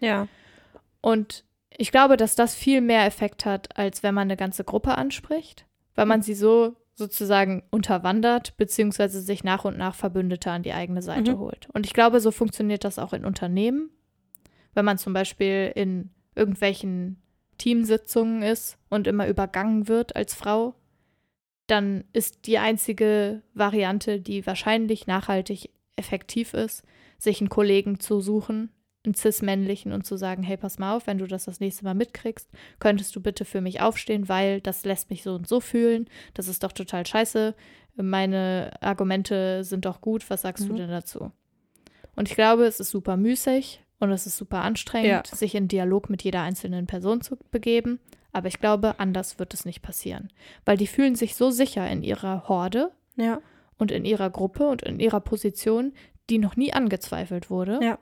Ja. 0.00 0.28
Und 1.00 1.44
ich 1.70 1.90
glaube, 1.90 2.18
dass 2.18 2.34
das 2.34 2.54
viel 2.54 2.82
mehr 2.82 3.06
Effekt 3.06 3.46
hat, 3.46 3.78
als 3.78 4.02
wenn 4.02 4.14
man 4.14 4.26
eine 4.28 4.36
ganze 4.36 4.64
Gruppe 4.64 4.96
anspricht, 4.98 5.64
weil 5.94 6.06
man 6.06 6.22
sie 6.22 6.34
so 6.34 6.76
sozusagen 6.94 7.64
unterwandert, 7.70 8.56
beziehungsweise 8.56 9.20
sich 9.20 9.42
nach 9.42 9.64
und 9.64 9.76
nach 9.76 9.94
Verbündete 9.94 10.50
an 10.50 10.62
die 10.62 10.72
eigene 10.72 11.02
Seite 11.02 11.32
Mhm. 11.32 11.38
holt. 11.38 11.68
Und 11.72 11.86
ich 11.86 11.92
glaube, 11.92 12.20
so 12.20 12.30
funktioniert 12.30 12.84
das 12.84 12.98
auch 12.98 13.12
in 13.12 13.24
Unternehmen. 13.24 13.90
Wenn 14.74 14.84
man 14.84 14.98
zum 14.98 15.12
Beispiel 15.12 15.72
in 15.74 16.10
irgendwelchen 16.36 17.20
Teamsitzungen 17.58 18.42
ist 18.42 18.78
und 18.90 19.06
immer 19.06 19.28
übergangen 19.28 19.88
wird 19.88 20.14
als 20.16 20.34
Frau, 20.34 20.74
dann 21.66 22.04
ist 22.12 22.46
die 22.46 22.58
einzige 22.58 23.42
Variante, 23.54 24.20
die 24.20 24.46
wahrscheinlich 24.46 25.06
nachhaltig 25.06 25.70
effektiv 25.96 26.54
ist, 26.54 26.82
sich 27.18 27.40
einen 27.40 27.48
Kollegen 27.48 28.00
zu 28.00 28.20
suchen, 28.20 28.70
einen 29.04 29.14
cis-männlichen 29.14 29.92
und 29.92 30.06
zu 30.06 30.16
sagen, 30.16 30.42
hey, 30.42 30.56
pass 30.56 30.78
mal 30.78 30.96
auf, 30.96 31.06
wenn 31.06 31.18
du 31.18 31.26
das 31.26 31.44
das 31.44 31.60
nächste 31.60 31.84
Mal 31.84 31.94
mitkriegst, 31.94 32.48
könntest 32.80 33.14
du 33.14 33.20
bitte 33.20 33.44
für 33.44 33.60
mich 33.60 33.80
aufstehen, 33.80 34.28
weil 34.28 34.60
das 34.60 34.84
lässt 34.84 35.10
mich 35.10 35.22
so 35.22 35.34
und 35.34 35.46
so 35.46 35.60
fühlen. 35.60 36.08
Das 36.34 36.48
ist 36.48 36.62
doch 36.62 36.72
total 36.72 37.06
scheiße. 37.06 37.54
Meine 37.96 38.72
Argumente 38.80 39.62
sind 39.64 39.84
doch 39.84 40.00
gut. 40.00 40.28
Was 40.30 40.42
sagst 40.42 40.68
du 40.68 40.72
Mhm. 40.72 40.76
denn 40.78 40.90
dazu? 40.90 41.30
Und 42.16 42.28
ich 42.28 42.34
glaube, 42.34 42.64
es 42.64 42.80
ist 42.80 42.90
super 42.90 43.16
müßig 43.16 43.82
und 44.00 44.10
es 44.10 44.26
ist 44.26 44.36
super 44.36 44.62
anstrengend, 44.62 45.28
Ja. 45.30 45.36
sich 45.36 45.54
in 45.54 45.68
Dialog 45.68 46.10
mit 46.10 46.22
jeder 46.22 46.42
einzelnen 46.42 46.86
Person 46.86 47.20
zu 47.20 47.36
begeben. 47.50 48.00
Aber 48.32 48.48
ich 48.48 48.58
glaube, 48.58 48.98
anders 48.98 49.38
wird 49.38 49.54
es 49.54 49.64
nicht 49.64 49.82
passieren. 49.82 50.32
Weil 50.64 50.76
die 50.76 50.86
fühlen 50.88 51.14
sich 51.14 51.34
so 51.36 51.50
sicher 51.50 51.88
in 51.88 52.02
ihrer 52.02 52.48
Horde 52.48 52.90
Ja. 53.16 53.40
und 53.78 53.92
in 53.92 54.04
ihrer 54.04 54.30
Gruppe 54.30 54.66
und 54.68 54.82
in 54.82 54.98
ihrer 54.98 55.20
Position, 55.20 55.92
die 56.30 56.38
noch 56.38 56.56
nie 56.56 56.72
angezweifelt 56.72 57.48
wurde. 57.50 57.78
Ja. 57.82 57.98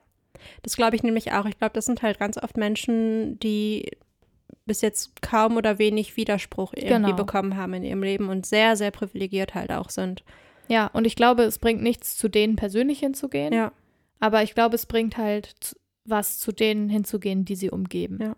Das 0.61 0.75
glaube 0.75 0.95
ich 0.95 1.03
nämlich 1.03 1.31
auch. 1.31 1.45
Ich 1.45 1.57
glaube, 1.57 1.73
das 1.73 1.85
sind 1.85 2.01
halt 2.01 2.19
ganz 2.19 2.37
oft 2.37 2.57
Menschen, 2.57 3.39
die 3.39 3.91
bis 4.65 4.81
jetzt 4.81 5.21
kaum 5.21 5.57
oder 5.57 5.77
wenig 5.79 6.15
Widerspruch 6.15 6.73
irgendwie 6.75 7.11
Genau. 7.11 7.15
bekommen 7.15 7.57
haben 7.57 7.73
in 7.73 7.83
ihrem 7.83 8.03
Leben 8.03 8.29
und 8.29 8.45
sehr, 8.45 8.75
sehr 8.75 8.91
privilegiert 8.91 9.55
halt 9.55 9.71
auch 9.71 9.89
sind. 9.89 10.23
Ja, 10.69 10.87
und 10.93 11.05
ich 11.05 11.15
glaube, 11.15 11.43
es 11.43 11.59
bringt 11.59 11.81
nichts, 11.81 12.15
zu 12.15 12.29
denen 12.29 12.55
persönlich 12.55 12.99
hinzugehen. 12.99 13.53
Ja. 13.53 13.71
Aber 14.19 14.43
ich 14.43 14.55
glaube, 14.55 14.75
es 14.75 14.85
bringt 14.85 15.17
halt 15.17 15.75
was, 16.05 16.39
zu 16.39 16.51
denen 16.53 16.87
hinzugehen, 16.89 17.43
die 17.45 17.55
sie 17.55 17.69
umgeben. 17.69 18.19
Ja. 18.21 18.35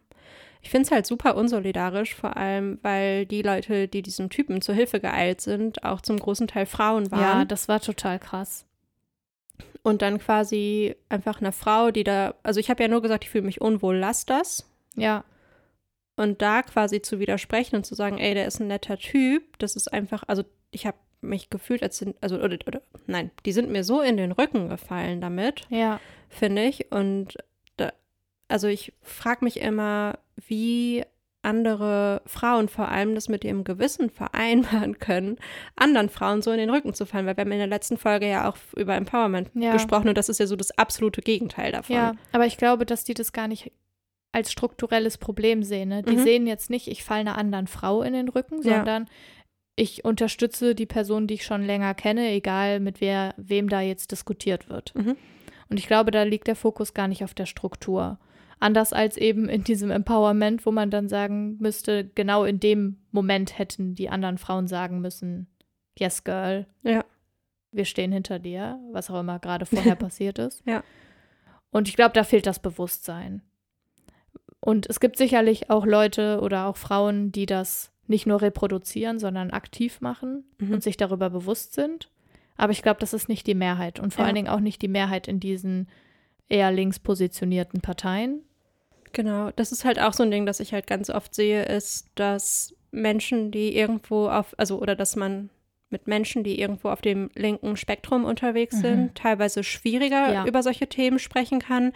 Ich 0.61 0.71
finde 0.71 0.87
es 0.87 0.91
halt 0.91 1.05
super 1.05 1.35
unsolidarisch, 1.35 2.15
vor 2.15 2.37
allem, 2.37 2.79
weil 2.81 3.27
die 3.27 3.43
Leute, 3.43 3.87
die 3.87 4.01
diesem 4.01 4.31
Typen 4.31 4.61
zur 4.61 4.73
Hilfe 4.73 4.99
geeilt 4.99 5.41
sind, 5.41 5.83
auch 5.83 6.01
zum 6.01 6.17
großen 6.17 6.47
Teil 6.47 6.65
Frauen 6.65 7.11
waren. 7.11 7.39
Ja, 7.39 7.45
das 7.45 7.67
war 7.67 7.79
total 7.79 8.17
krass. 8.17 8.65
Und 9.85 10.01
dann 10.01 10.17
quasi 10.17 10.95
einfach 11.09 11.39
eine 11.41 11.51
Frau, 11.51 11.91
die 11.91 12.03
da, 12.03 12.33
also 12.41 12.59
ich 12.59 12.71
habe 12.71 12.81
ja 12.81 12.89
nur 12.89 13.03
gesagt, 13.03 13.23
ich 13.23 13.29
fühle 13.29 13.45
mich 13.45 13.61
unwohl, 13.61 13.95
lass 13.95 14.25
das. 14.25 14.67
Ja, 14.95 15.23
Und 16.15 16.41
da 16.41 16.63
quasi 16.63 17.03
zu 17.03 17.19
widersprechen 17.19 17.75
und 17.75 17.85
zu 17.85 17.93
sagen, 17.93 18.17
ey, 18.17 18.33
der 18.33 18.47
ist 18.47 18.59
ein 18.59 18.67
netter 18.67 18.97
Typ, 18.97 19.59
das 19.59 19.75
ist 19.75 19.93
einfach, 19.93 20.23
also 20.25 20.43
ich 20.71 20.87
habe 20.87 20.97
mich 21.21 21.51
gefühlt, 21.51 21.83
als 21.83 21.97
sind, 21.99 22.15
also, 22.21 22.37
oder, 22.37 22.57
oder, 22.65 22.81
nein, 23.05 23.29
die 23.45 23.51
sind 23.51 23.69
mir 23.69 23.83
so 23.83 24.01
in 24.01 24.17
den 24.17 24.31
Rücken 24.31 24.69
gefallen 24.69 25.21
damit, 25.21 25.61
ja, 25.69 25.99
finde 26.29 26.63
ich. 26.63 26.91
Und 26.91 27.37
da, 27.77 27.91
also 28.47 28.67
ich 28.67 28.91
frage 29.03 29.45
mich 29.45 29.59
immer, 29.59 30.17
wie 30.47 31.03
andere 31.45 32.21
Frauen 32.25 32.67
vor 32.67 32.89
allem 32.89 33.15
das 33.15 33.29
mit 33.29 33.43
ihrem 33.45 33.63
Gewissen 33.63 34.09
vereinbaren 34.09 34.99
können, 34.99 35.37
anderen 35.75 36.09
Frauen 36.09 36.41
so 36.41 36.51
in 36.51 36.57
den 36.57 36.69
Rücken 36.69 36.93
zu 36.93 37.05
fallen, 37.05 37.25
weil 37.25 37.37
wir 37.37 37.41
haben 37.41 37.51
in 37.53 37.59
der 37.59 37.67
letzten 37.67 37.97
Folge 37.97 38.27
ja 38.27 38.49
auch 38.49 38.57
über 38.75 38.95
Empowerment 38.95 39.51
Ja. 39.53 39.71
gesprochen 39.73 40.09
und 40.09 40.17
das 40.17 40.27
ist 40.29 40.39
ja 40.39 40.47
so 40.47 40.55
das 40.55 40.77
absolute 40.77 41.21
Gegenteil 41.21 41.71
davon. 41.71 41.95
ja. 41.95 42.13
Aber 42.33 42.45
ich 42.45 42.57
glaube, 42.57 42.85
dass 42.85 43.03
die 43.05 43.13
das 43.13 43.31
gar 43.31 43.47
nicht 43.47 43.71
als 44.33 44.51
strukturelles 44.51 45.17
Problem 45.17 45.63
sehen. 45.63 45.87
Ne? 45.89 46.03
Die 46.03 46.17
Mhm. 46.17 46.23
sehen 46.23 46.47
jetzt 46.47 46.69
nicht, 46.69 46.87
ich 46.89 47.05
falle 47.05 47.21
einer 47.21 47.37
anderen 47.37 47.67
Frau 47.67 48.01
in 48.01 48.11
den 48.13 48.27
Rücken, 48.27 48.61
Ja. 48.63 48.75
sondern 48.77 49.07
ich 49.77 50.03
unterstütze 50.05 50.75
die 50.75 50.85
Person, 50.85 51.27
die 51.27 51.35
ich 51.35 51.45
schon 51.45 51.61
länger 51.63 51.93
kenne, 51.93 52.29
egal 52.31 52.79
mit 52.81 52.99
wer, 53.01 53.33
wem 53.37 53.69
da 53.69 53.79
jetzt 53.81 54.11
diskutiert 54.11 54.67
wird. 54.69 54.93
Mhm. 54.95 55.15
Und 55.69 55.77
ich 55.79 55.87
glaube, 55.87 56.11
da 56.11 56.23
liegt 56.23 56.47
der 56.47 56.55
Fokus 56.55 56.93
gar 56.93 57.07
nicht 57.07 57.23
auf 57.23 57.33
der 57.33 57.45
Struktur. 57.45 58.19
Anders 58.65 58.93
als 58.93 59.15
eben 59.17 59.47
in 59.47 59.63
diesem 59.63 59.91
Empowerment, 59.91 60.65
wo 60.65 60.71
man 60.71 60.89
dann 60.89 61.07
sagen 61.07 61.57
müsste, 61.59 62.05
genau 62.15 62.45
in 62.45 62.59
dem 62.59 62.97
Moment 63.11 63.59
hätten 63.59 63.93
die 63.93 64.09
anderen 64.09 64.37
Frauen 64.39 64.67
sagen 64.67 65.01
müssen, 65.01 65.47
yes, 65.97 66.23
girl, 66.23 66.65
Ja. 66.81 67.05
wir 67.71 67.85
stehen 67.85 68.11
hinter 68.11 68.39
dir, 68.39 68.79
was 68.91 69.09
auch 69.11 69.19
immer 69.19 69.37
gerade 69.39 69.65
vorher 69.67 69.95
passiert 69.95 70.39
ist. 70.39 70.63
Ja. 70.65 70.83
Und 71.69 71.87
ich 71.87 71.95
glaube, 71.95 72.13
da 72.13 72.23
fehlt 72.23 72.47
das 72.47 72.59
Bewusstsein. 72.59 73.41
Und 74.59 74.87
es 74.89 74.99
gibt 74.99 75.17
sicherlich 75.17 75.69
auch 75.69 75.85
Leute 75.85 76.39
oder 76.41 76.65
auch 76.65 76.77
Frauen, 76.77 77.31
die 77.31 77.45
das 77.45 77.91
nicht 78.07 78.25
nur 78.25 78.41
reproduzieren, 78.41 79.19
sondern 79.19 79.51
aktiv 79.51 80.01
machen 80.01 80.43
Mhm. 80.59 80.73
und 80.73 80.83
sich 80.83 80.97
darüber 80.97 81.29
bewusst 81.29 81.73
sind. 81.73 82.09
Aber 82.57 82.71
ich 82.71 82.81
glaube, 82.81 82.99
das 82.99 83.13
ist 83.13 83.29
nicht 83.29 83.45
die 83.47 83.53
Mehrheit 83.55 83.99
und 83.99 84.13
vor 84.13 84.23
Ja. 84.23 84.27
allen 84.27 84.35
Dingen 84.35 84.47
auch 84.47 84.59
nicht 84.59 84.81
die 84.81 84.87
Mehrheit 84.87 85.27
in 85.27 85.39
diesen 85.39 85.87
eher 86.47 86.71
links 86.71 86.99
positionierten 86.99 87.81
Parteien. 87.81 88.41
Genau, 89.15 89.49
das 89.55 89.71
ist 89.71 89.85
halt 89.85 89.99
auch 89.99 90.11
so 90.13 90.23
ein 90.23 90.29
Ding, 90.31 90.45
das 90.45 90.59
ich 90.59 90.73
halt 90.73 90.87
ganz 90.87 91.09
oft 91.09 91.33
sehe, 91.33 91.63
ist, 91.63 92.07
dass 92.15 92.75
Menschen, 92.91 93.49
die 93.49 93.75
irgendwo 93.75 94.27
auf, 94.27 94.53
also 94.57 94.79
oder 94.79 94.95
dass 94.95 95.15
man 95.15 95.49
mit 95.89 96.07
Menschen, 96.07 96.43
die 96.43 96.59
irgendwo 96.59 96.89
auf 96.89 97.01
dem 97.01 97.29
linken 97.35 97.77
Spektrum 97.77 98.25
unterwegs 98.25 98.75
Mhm. 98.77 98.81
sind, 98.81 99.15
teilweise 99.15 99.63
schwieriger 99.63 100.33
Ja. 100.33 100.45
über 100.45 100.61
solche 100.63 100.87
Themen 100.87 101.17
sprechen 101.17 101.59
kann, 101.59 101.93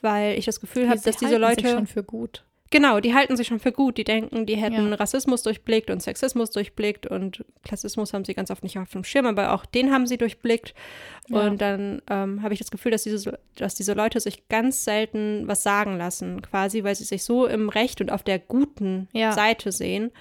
weil 0.00 0.38
ich 0.38 0.44
das 0.44 0.60
Gefühl 0.60 0.88
habe, 0.88 1.00
dass 1.00 1.16
diese 1.16 1.38
Leute 1.38 1.62
sich 1.62 1.72
schon 1.72 1.86
für 1.88 2.04
gut. 2.04 2.44
Genau, 2.72 3.00
die 3.00 3.14
halten 3.14 3.36
sich 3.36 3.48
schon 3.48 3.58
für 3.58 3.72
gut. 3.72 3.98
Die 3.98 4.04
denken, 4.04 4.46
die 4.46 4.54
hätten 4.56 4.90
Ja. 4.90 4.94
Rassismus 4.94 5.42
durchblickt 5.42 5.90
und 5.90 6.00
Sexismus 6.00 6.50
durchblickt 6.50 7.04
und 7.06 7.44
Klassismus 7.64 8.12
haben 8.14 8.24
sie 8.24 8.34
ganz 8.34 8.48
oft 8.52 8.62
nicht 8.62 8.78
auf 8.78 8.90
dem 8.90 9.02
Schirm, 9.02 9.26
aber 9.26 9.52
auch 9.52 9.66
den 9.66 9.90
haben 9.92 10.06
sie 10.06 10.16
durchblickt. 10.18 10.72
Ja. 11.28 11.40
Und 11.48 11.60
dann 11.60 12.00
ähm, 12.08 12.42
habe 12.42 12.54
ich 12.54 12.60
das 12.60 12.70
Gefühl, 12.70 12.92
dass 12.92 13.02
diese, 13.02 13.38
dass 13.56 13.74
diese 13.74 13.94
Leute 13.94 14.20
sich 14.20 14.46
ganz 14.48 14.84
selten 14.84 15.48
was 15.48 15.64
sagen 15.64 15.98
lassen, 15.98 16.42
quasi, 16.42 16.84
weil 16.84 16.94
sie 16.94 17.02
sich 17.04 17.24
so 17.24 17.46
im 17.46 17.68
Recht 17.70 18.00
und 18.00 18.12
auf 18.12 18.22
der 18.22 18.38
guten 18.38 19.08
Ja. 19.12 19.32
Seite 19.32 19.72
sehen. 19.72 20.12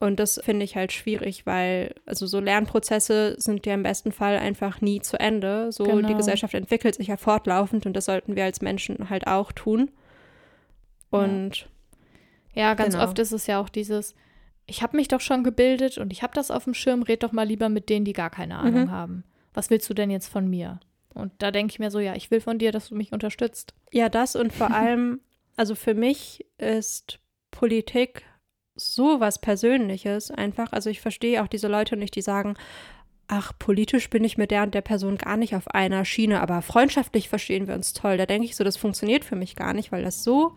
Und 0.00 0.18
das 0.18 0.38
finde 0.44 0.64
ich 0.64 0.74
halt 0.76 0.92
schwierig, 0.92 1.46
weil 1.46 1.94
also 2.06 2.26
so 2.26 2.40
Lernprozesse 2.40 3.36
sind 3.38 3.64
ja 3.66 3.72
im 3.74 3.84
besten 3.84 4.10
Fall 4.12 4.36
einfach 4.36 4.80
nie 4.80 5.00
zu 5.00 5.18
Ende. 5.18 5.70
So 5.72 5.84
die 5.84 5.90
Genau. 5.92 6.16
Gesellschaft 6.16 6.52
entwickelt 6.54 6.96
sich 6.96 7.06
ja 7.06 7.16
fortlaufend 7.16 7.86
und 7.86 7.94
das 7.94 8.06
sollten 8.06 8.34
wir 8.36 8.44
als 8.44 8.60
Menschen 8.60 9.08
halt 9.10 9.28
auch 9.28 9.52
tun. 9.52 9.90
Und 11.12 11.68
Ja, 12.54 12.74
ganz 12.74 12.94
Genau. 12.94 13.04
oft 13.04 13.18
ist 13.18 13.32
es 13.32 13.46
ja 13.46 13.58
auch 13.60 13.68
dieses, 13.70 14.14
ich 14.66 14.82
habe 14.82 14.96
mich 14.96 15.08
doch 15.08 15.20
schon 15.20 15.42
gebildet 15.42 15.96
und 15.98 16.12
ich 16.12 16.22
habe 16.22 16.34
das 16.34 16.50
auf 16.50 16.64
dem 16.64 16.74
Schirm, 16.74 17.02
red 17.02 17.22
doch 17.22 17.32
mal 17.32 17.46
lieber 17.46 17.68
mit 17.70 17.88
denen, 17.88 18.04
die 18.04 18.12
gar 18.12 18.28
keine 18.30 18.58
Ahnung 18.58 18.84
Mhm. 18.84 18.90
haben. 18.90 19.24
Was 19.54 19.70
willst 19.70 19.88
du 19.88 19.94
denn 19.94 20.10
jetzt 20.10 20.28
von 20.28 20.48
mir? 20.48 20.80
Und 21.14 21.32
da 21.38 21.50
denke 21.50 21.72
ich 21.72 21.78
mir 21.78 21.90
so, 21.90 21.98
ja, 21.98 22.14
ich 22.14 22.30
will 22.30 22.40
von 22.40 22.58
dir, 22.58 22.72
dass 22.72 22.88
du 22.90 22.94
mich 22.94 23.12
unterstützt. 23.12 23.74
Ja, 23.90 24.08
das 24.10 24.36
und 24.36 24.52
vor 24.52 24.70
allem, 24.74 25.20
also 25.56 25.74
für 25.74 25.94
mich 25.94 26.44
ist 26.58 27.18
Politik 27.50 28.24
so 28.74 29.20
was 29.20 29.40
Persönliches 29.40 30.30
einfach. 30.30 30.72
Also 30.72 30.88
ich 30.90 31.00
verstehe 31.00 31.42
auch 31.42 31.48
diese 31.48 31.68
Leute 31.68 31.96
nicht, 31.96 32.14
die 32.16 32.22
sagen, 32.22 32.54
ach, 33.28 33.52
politisch 33.58 34.10
bin 34.10 34.24
ich 34.24 34.36
mit 34.38 34.50
der 34.50 34.62
und 34.62 34.74
der 34.74 34.80
Person 34.82 35.16
gar 35.16 35.36
nicht 35.38 35.54
auf 35.54 35.68
einer 35.68 36.04
Schiene, 36.04 36.40
aber 36.40 36.60
freundschaftlich 36.62 37.28
verstehen 37.30 37.66
wir 37.66 37.74
uns 37.74 37.92
toll. 37.94 38.16
Da 38.18 38.26
denke 38.26 38.46
ich 38.46 38.56
so, 38.56 38.64
das 38.64 38.76
funktioniert 38.76 39.24
für 39.24 39.36
mich 39.36 39.56
gar 39.56 39.72
nicht, 39.74 39.90
weil 39.92 40.02
das 40.02 40.22
so, 40.24 40.54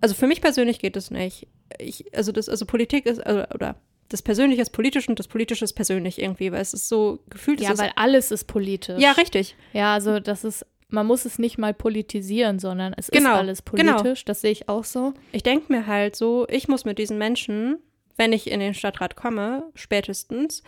also 0.00 0.14
für 0.14 0.26
mich 0.26 0.40
persönlich 0.40 0.78
geht 0.78 0.96
es 0.96 1.10
nicht. 1.10 1.46
Ich, 1.78 2.04
also 2.16 2.32
das, 2.32 2.48
also 2.48 2.64
Politik 2.66 3.06
ist, 3.06 3.24
also, 3.26 3.44
oder 3.54 3.76
das 4.08 4.22
Persönliche 4.22 4.62
ist 4.62 4.70
politisch 4.70 5.08
und 5.08 5.18
das 5.18 5.26
Politische 5.28 5.64
ist 5.64 5.72
persönlich 5.72 6.20
irgendwie, 6.20 6.52
weil 6.52 6.60
es 6.60 6.72
ist 6.72 6.88
so 6.88 7.18
gefühlt, 7.28 7.60
Ja, 7.60 7.76
weil 7.76 7.92
alles 7.96 8.30
ist 8.30 8.44
politisch. 8.44 9.00
ja, 9.02 9.12
richtig. 9.12 9.56
Ja, 9.72 9.94
also 9.94 10.20
das 10.20 10.44
ist, 10.44 10.64
man 10.88 11.06
muss 11.06 11.24
es 11.24 11.38
nicht 11.40 11.58
mal 11.58 11.74
politisieren, 11.74 12.58
sondern 12.60 12.94
es 12.96 13.08
Genau, 13.08 13.30
ist 13.32 13.36
alles 13.36 13.64
genau. 13.64 13.96
politisch. 13.96 14.24
Das 14.24 14.40
sehe 14.42 14.52
ich 14.52 14.68
auch 14.68 14.84
so. 14.84 15.12
Ich 15.32 15.42
denke 15.42 15.72
mir 15.72 15.86
halt 15.88 16.14
so, 16.14 16.46
ich 16.48 16.68
muss 16.68 16.84
mit 16.84 16.98
diesen 16.98 17.18
Menschen, 17.18 17.78
wenn 18.16 18.32
ich 18.32 18.48
in 18.48 18.60
den 18.60 18.74
Stadtrat 18.74 19.16
komme, 19.16 19.64
spätestens, 19.74 20.62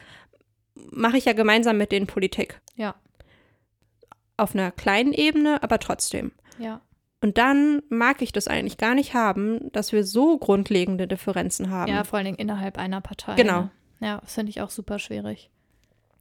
mache 0.75 1.17
ich 1.19 1.25
ja 1.27 1.33
gemeinsam 1.33 1.77
mit 1.79 1.93
denen 1.93 2.07
Politik. 2.09 2.61
Ja. 2.75 2.97
Auf 4.37 4.55
einer 4.55 4.71
kleinen 4.73 5.13
Ebene, 5.13 5.63
aber 5.63 5.79
trotzdem. 5.79 6.33
Ja. 6.59 6.81
Und 7.21 7.37
dann 7.37 7.83
mag 7.89 8.23
ich 8.23 8.31
das 8.33 8.47
eigentlich 8.47 8.79
gar 8.79 8.95
nicht 8.95 9.13
haben, 9.15 9.73
dass 9.73 9.93
wir 9.93 10.05
so 10.05 10.39
grundlegende 10.39 11.09
Differenzen 11.09 11.71
haben. 11.71 11.91
Ja, 11.91 12.05
vor 12.05 12.19
allen 12.19 12.27
Dingen 12.27 12.39
innerhalb 12.39 12.79
einer 12.79 13.01
Partei. 13.01 13.35
Genau. 13.35 13.63
Ne? 13.63 13.71
Ja, 14.01 14.19
das 14.21 14.35
finde 14.35 14.51
ich 14.51 14.61
auch 14.61 14.71
super 14.71 14.99
schwierig. 15.01 15.51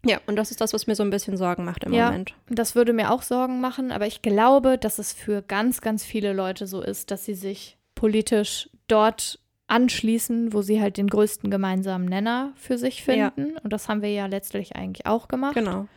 Ja, 0.06 0.20
und 0.26 0.36
das 0.38 0.52
ist 0.52 0.62
das, 0.62 0.74
was 0.74 0.88
mir 0.88 0.96
so 0.96 1.04
ein 1.04 1.10
bisschen 1.10 1.38
Sorgen 1.38 1.66
macht 1.66 1.84
im 1.84 1.94
Ja. 1.94 2.06
Moment. 2.08 2.34
Das 2.50 2.74
würde 2.76 2.94
mir 2.94 3.12
auch 3.12 3.22
Sorgen 3.22 3.62
machen, 3.62 3.92
aber 3.92 4.08
ich 4.08 4.22
glaube, 4.22 4.78
dass 4.78 5.00
es 5.00 5.14
für 5.14 5.42
ganz, 5.42 5.82
ganz 5.82 6.04
viele 6.04 6.34
Leute 6.34 6.66
so 6.66 6.82
ist, 6.82 7.12
dass 7.12 7.26
sie 7.26 7.34
sich 7.36 7.78
politisch 7.94 8.70
dort 8.88 9.40
anschließen, 9.68 10.54
wo 10.54 10.62
sie 10.62 10.82
halt 10.82 10.98
den 10.98 11.08
größten 11.08 11.52
gemeinsamen 11.52 12.06
Nenner 12.06 12.54
für 12.56 12.78
sich 12.78 13.06
Ja. 13.06 13.32
finden. 13.32 13.58
Und 13.58 13.74
das 13.74 13.90
haben 13.90 14.02
wir 14.02 14.12
ja 14.12 14.26
letztlich 14.28 14.76
eigentlich 14.76 15.06
auch 15.06 15.28
gemacht. 15.28 15.56
Genau. 15.56 15.88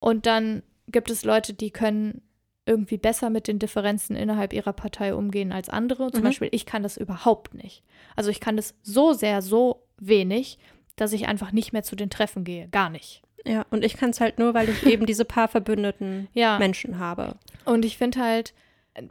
Und 0.00 0.26
dann 0.26 0.62
gibt 0.88 1.10
es 1.10 1.24
Leute, 1.24 1.52
die 1.52 1.70
können 1.70 2.22
irgendwie 2.66 2.98
besser 2.98 3.30
mit 3.30 3.46
den 3.48 3.58
Differenzen 3.58 4.16
innerhalb 4.16 4.52
ihrer 4.52 4.72
Partei 4.72 5.14
umgehen 5.14 5.52
als 5.52 5.68
andere. 5.68 6.10
Zum 6.10 6.20
Mhm. 6.20 6.24
Beispiel, 6.26 6.48
ich 6.52 6.66
kann 6.66 6.82
das 6.82 6.96
überhaupt 6.96 7.54
nicht. 7.54 7.82
Also 8.16 8.30
ich 8.30 8.40
kann 8.40 8.56
das 8.56 8.74
so 8.82 9.12
sehr, 9.12 9.40
so 9.40 9.82
wenig, 9.98 10.58
dass 10.96 11.12
ich 11.12 11.28
einfach 11.28 11.52
nicht 11.52 11.72
mehr 11.72 11.82
zu 11.84 11.94
den 11.96 12.10
Treffen 12.10 12.44
gehe. 12.44 12.68
Gar 12.68 12.90
nicht. 12.90 13.22
Ja, 13.44 13.64
und 13.70 13.84
ich 13.84 13.96
kann 13.96 14.10
es 14.10 14.20
halt 14.20 14.38
nur, 14.40 14.52
weil 14.54 14.68
ich 14.68 14.82
eben 14.86 15.06
diese 15.06 15.24
paar 15.24 15.46
verbündeten 15.48 16.28
Ja. 16.32 16.58
Menschen 16.58 16.98
habe. 16.98 17.36
Und 17.64 17.84
ich 17.84 17.96
finde 17.96 18.20
halt, 18.20 18.52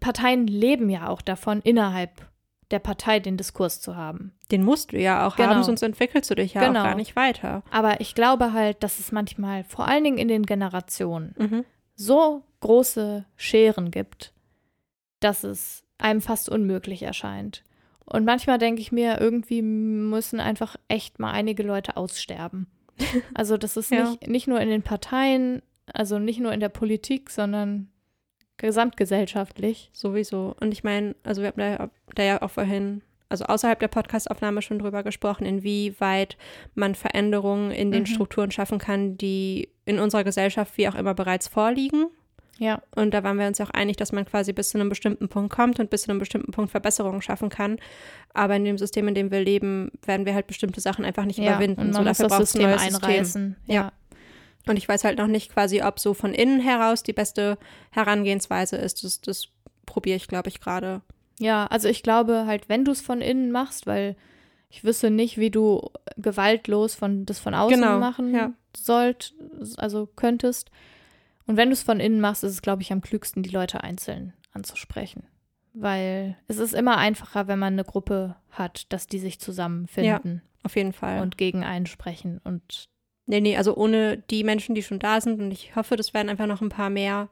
Parteien 0.02 0.48
leben 0.48 0.90
ja 0.90 1.08
auch 1.08 1.22
davon, 1.22 1.62
innerhalb 1.62 2.10
der 2.72 2.80
Partei 2.80 3.20
den 3.20 3.38
Diskurs 3.38 3.80
zu 3.80 3.96
haben. 3.96 4.34
Den 4.52 4.64
musst 4.64 4.92
du 4.92 4.98
ja 5.00 5.28
auch 5.28 5.36
Genau. 5.36 5.50
haben, 5.50 5.64
sonst 5.64 5.84
entwickelst 5.84 6.30
du 6.32 6.36
dich 6.36 6.56
ja 6.56 6.66
Genau. 6.68 6.80
auch 6.82 6.86
gar 6.86 6.96
nicht 6.96 7.16
weiter. 7.16 7.62
Aber 7.72 8.02
ich 8.02 8.16
glaube 8.16 8.52
halt, 8.54 8.82
dass 8.84 9.00
es 9.00 9.12
manchmal, 9.12 9.64
vor 9.64 9.88
allen 9.88 10.04
Dingen 10.04 10.18
in 10.18 10.28
den 10.28 10.44
Generationen, 10.44 11.36
Mhm. 11.38 11.66
So 11.96 12.44
große 12.60 13.26
Scheren 13.36 13.92
gibt, 13.92 14.34
dass 15.20 15.44
es 15.44 15.84
einem 15.98 16.22
fast 16.22 16.50
unmöglich 16.50 17.04
erscheint. 17.04 17.64
Und 18.06 18.26
manchmal 18.26 18.58
denke 18.58 18.82
ich 18.82 18.92
mir, 18.92 19.20
irgendwie 19.20 19.62
müssen 19.62 20.40
einfach 20.40 20.76
echt 20.88 21.20
mal 21.20 21.32
einige 21.32 21.64
Leute 21.64 21.98
aussterben. 21.98 22.68
Also 23.34 23.58
das 23.58 23.76
ist 23.78 23.92
Ja. 23.92 24.10
nicht, 24.10 24.28
nicht 24.28 24.48
nur 24.48 24.60
in 24.62 24.70
den 24.70 24.82
Parteien, 24.84 25.62
also 25.94 26.18
nicht 26.20 26.40
nur 26.40 26.54
in 26.54 26.60
der 26.62 26.70
Politik, 26.70 27.30
sondern 27.30 27.90
gesamtgesellschaftlich. 28.58 29.90
Sowieso. 29.94 30.56
Und 30.60 30.72
ich 30.72 30.84
meine, 30.84 31.16
also 31.24 31.42
wir 31.42 31.50
haben 31.50 31.58
da, 31.60 31.90
da 32.16 32.24
ja 32.24 32.42
auch 32.42 32.52
vorhin, 32.52 33.02
also 33.30 33.46
außerhalb 33.46 33.80
der 33.80 33.88
Podcastaufnahme 33.88 34.62
schon 34.62 34.80
drüber 34.80 35.04
gesprochen, 35.04 35.46
inwieweit 35.46 36.38
man 36.76 36.96
Veränderungen 36.96 37.72
in 37.72 37.92
den 37.92 38.04
Mhm. 38.04 38.08
Strukturen 38.08 38.52
schaffen 38.52 38.80
kann, 38.80 39.18
die 39.18 39.70
in 39.86 40.00
unserer 40.00 40.24
Gesellschaft 40.24 40.78
wie 40.78 40.88
auch 40.88 40.96
immer 40.96 41.14
bereits 41.14 41.48
vorliegen. 41.48 42.08
Ja, 42.58 42.82
Und 42.96 43.14
da 43.14 43.22
waren 43.22 43.38
wir 43.38 43.48
uns 43.48 43.60
auch 43.60 43.72
einig, 43.72 43.98
dass 43.98 44.14
man 44.14 44.24
quasi 44.26 44.54
bis 44.54 44.70
zu 44.70 44.78
einem 44.78 44.88
bestimmten 44.88 45.28
Punkt 45.28 45.54
kommt 45.54 45.80
und 45.82 45.90
bis 45.90 46.04
zu 46.04 46.10
einem 46.10 46.20
bestimmten 46.20 46.54
Punkt 46.54 46.72
Verbesserungen 46.72 47.22
schaffen 47.22 47.50
kann. 47.50 47.78
Aber 48.34 48.56
in 48.56 48.64
dem 48.64 48.78
System, 48.78 49.10
in 49.10 49.14
dem 49.16 49.30
wir 49.30 49.42
leben, 49.44 49.92
werden 50.06 50.26
wir 50.26 50.34
halt 50.34 50.48
bestimmte 50.48 50.80
Sachen 50.80 51.04
einfach 51.04 51.26
nicht 51.26 51.38
ja. 51.38 51.52
überwinden. 51.52 51.82
Und 51.82 51.94
so, 51.94 52.00
man 52.00 52.08
muss 52.08 52.18
dafür 52.18 52.30
das 52.30 52.38
braucht's 52.38 52.56
ein 52.56 52.62
System 52.62 52.70
neues 52.70 52.82
System. 52.84 53.10
einreißen. 53.10 53.56
Ja. 53.66 53.74
Ja. 53.74 53.92
Und 54.68 54.78
ich 54.78 54.88
weiß 54.88 55.04
halt 55.04 55.18
noch 55.18 55.28
nicht 55.28 55.52
quasi, 55.54 55.82
ob 55.82 56.00
so 56.00 56.14
von 56.14 56.34
innen 56.34 56.62
heraus 56.62 57.04
die 57.04 57.12
beste 57.14 57.58
Herangehensweise 57.92 58.78
ist. 58.78 59.04
Das, 59.04 59.20
das 59.20 59.50
probiere 59.86 60.16
ich, 60.16 60.28
glaube 60.28 60.48
ich, 60.48 60.62
gerade. 60.62 61.02
Ja, 61.40 61.68
also 61.68 61.88
ich 61.88 62.04
glaube 62.04 62.46
halt, 62.46 62.70
wenn 62.70 62.86
du 62.86 62.92
es 62.92 63.02
von 63.02 63.22
innen 63.22 63.52
machst, 63.52 63.88
weil 63.88 64.16
ich 64.70 64.84
wüsste 64.84 65.10
nicht, 65.12 65.38
wie 65.38 65.52
du 65.52 65.90
gewaltlos 66.18 66.96
von 66.96 67.26
das 67.26 67.40
von 67.40 67.54
außen 67.54 67.80
Genau, 67.80 68.00
machen 68.00 68.34
ja. 68.34 68.54
sollt, 68.76 69.34
also 69.78 70.08
könntest. 70.16 70.72
Und 71.48 71.58
wenn 71.58 71.70
du 71.70 71.74
es 71.74 71.84
von 71.84 72.00
innen 72.00 72.20
machst, 72.22 72.44
ist 72.44 72.52
es, 72.54 72.62
glaube 72.62 72.82
ich, 72.82 72.92
am 72.92 73.02
klügsten, 73.02 73.44
die 73.44 73.50
Leute 73.52 73.84
einzeln 73.84 74.34
anzusprechen. 74.54 75.24
Weil 75.74 76.38
es 76.48 76.58
ist 76.58 76.74
immer 76.74 76.98
einfacher, 76.98 77.48
wenn 77.48 77.60
man 77.60 77.74
eine 77.74 77.84
Gruppe 77.84 78.36
hat, 78.50 78.92
dass 78.94 79.08
die 79.08 79.20
sich 79.20 79.40
zusammenfinden 79.40 80.42
Auf 80.64 80.76
jeden 80.78 80.94
Fall. 80.94 81.22
und 81.22 81.38
gegen 81.38 81.64
einen 81.64 81.86
sprechen. 81.86 82.40
Und 82.44 82.90
Nee, 83.28 83.42
nee, 83.42 83.58
also 83.58 83.76
ohne 83.76 84.18
die 84.18 84.44
Menschen, 84.44 84.76
die 84.76 84.84
schon 84.84 85.00
da 85.00 85.20
sind, 85.20 85.42
und 85.42 85.52
ich 85.52 85.76
hoffe, 85.76 85.96
das 85.96 86.14
werden 86.14 86.30
einfach 86.30 86.46
noch 86.46 86.62
ein 86.62 86.70
paar 86.70 86.92
mehr, 86.92 87.28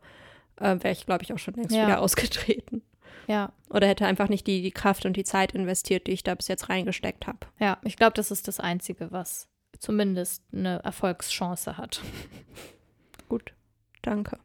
äh, 0.60 0.76
wäre 0.82 0.92
ich, 0.92 1.06
glaube 1.06 1.24
ich, 1.24 1.32
auch 1.34 1.38
schon 1.38 1.54
längst 1.54 1.76
Ja. 1.76 1.84
wieder 1.86 2.02
ausgetreten. 2.02 2.82
Ja, 3.28 3.52
Oder 3.70 3.88
hätte 3.88 4.06
einfach 4.06 4.30
nicht 4.30 4.46
die, 4.48 4.62
die 4.62 4.72
Kraft 4.72 5.06
und 5.06 5.16
die 5.18 5.24
Zeit 5.24 5.54
investiert, 5.54 6.08
die 6.08 6.12
ich 6.12 6.24
da 6.24 6.36
bis 6.36 6.48
jetzt 6.48 6.70
reingesteckt 6.70 7.28
habe. 7.28 7.40
ja, 7.60 7.78
ich 7.84 7.96
glaube, 7.98 8.14
das 8.16 8.32
ist 8.32 8.48
das 8.48 8.60
Einzige, 8.60 9.12
was 9.12 9.48
zumindest 9.80 10.44
eine 10.54 10.80
Erfolgschance 10.84 11.78
hat. 11.78 12.02
Gut, 13.30 13.54
danke. 14.02 14.40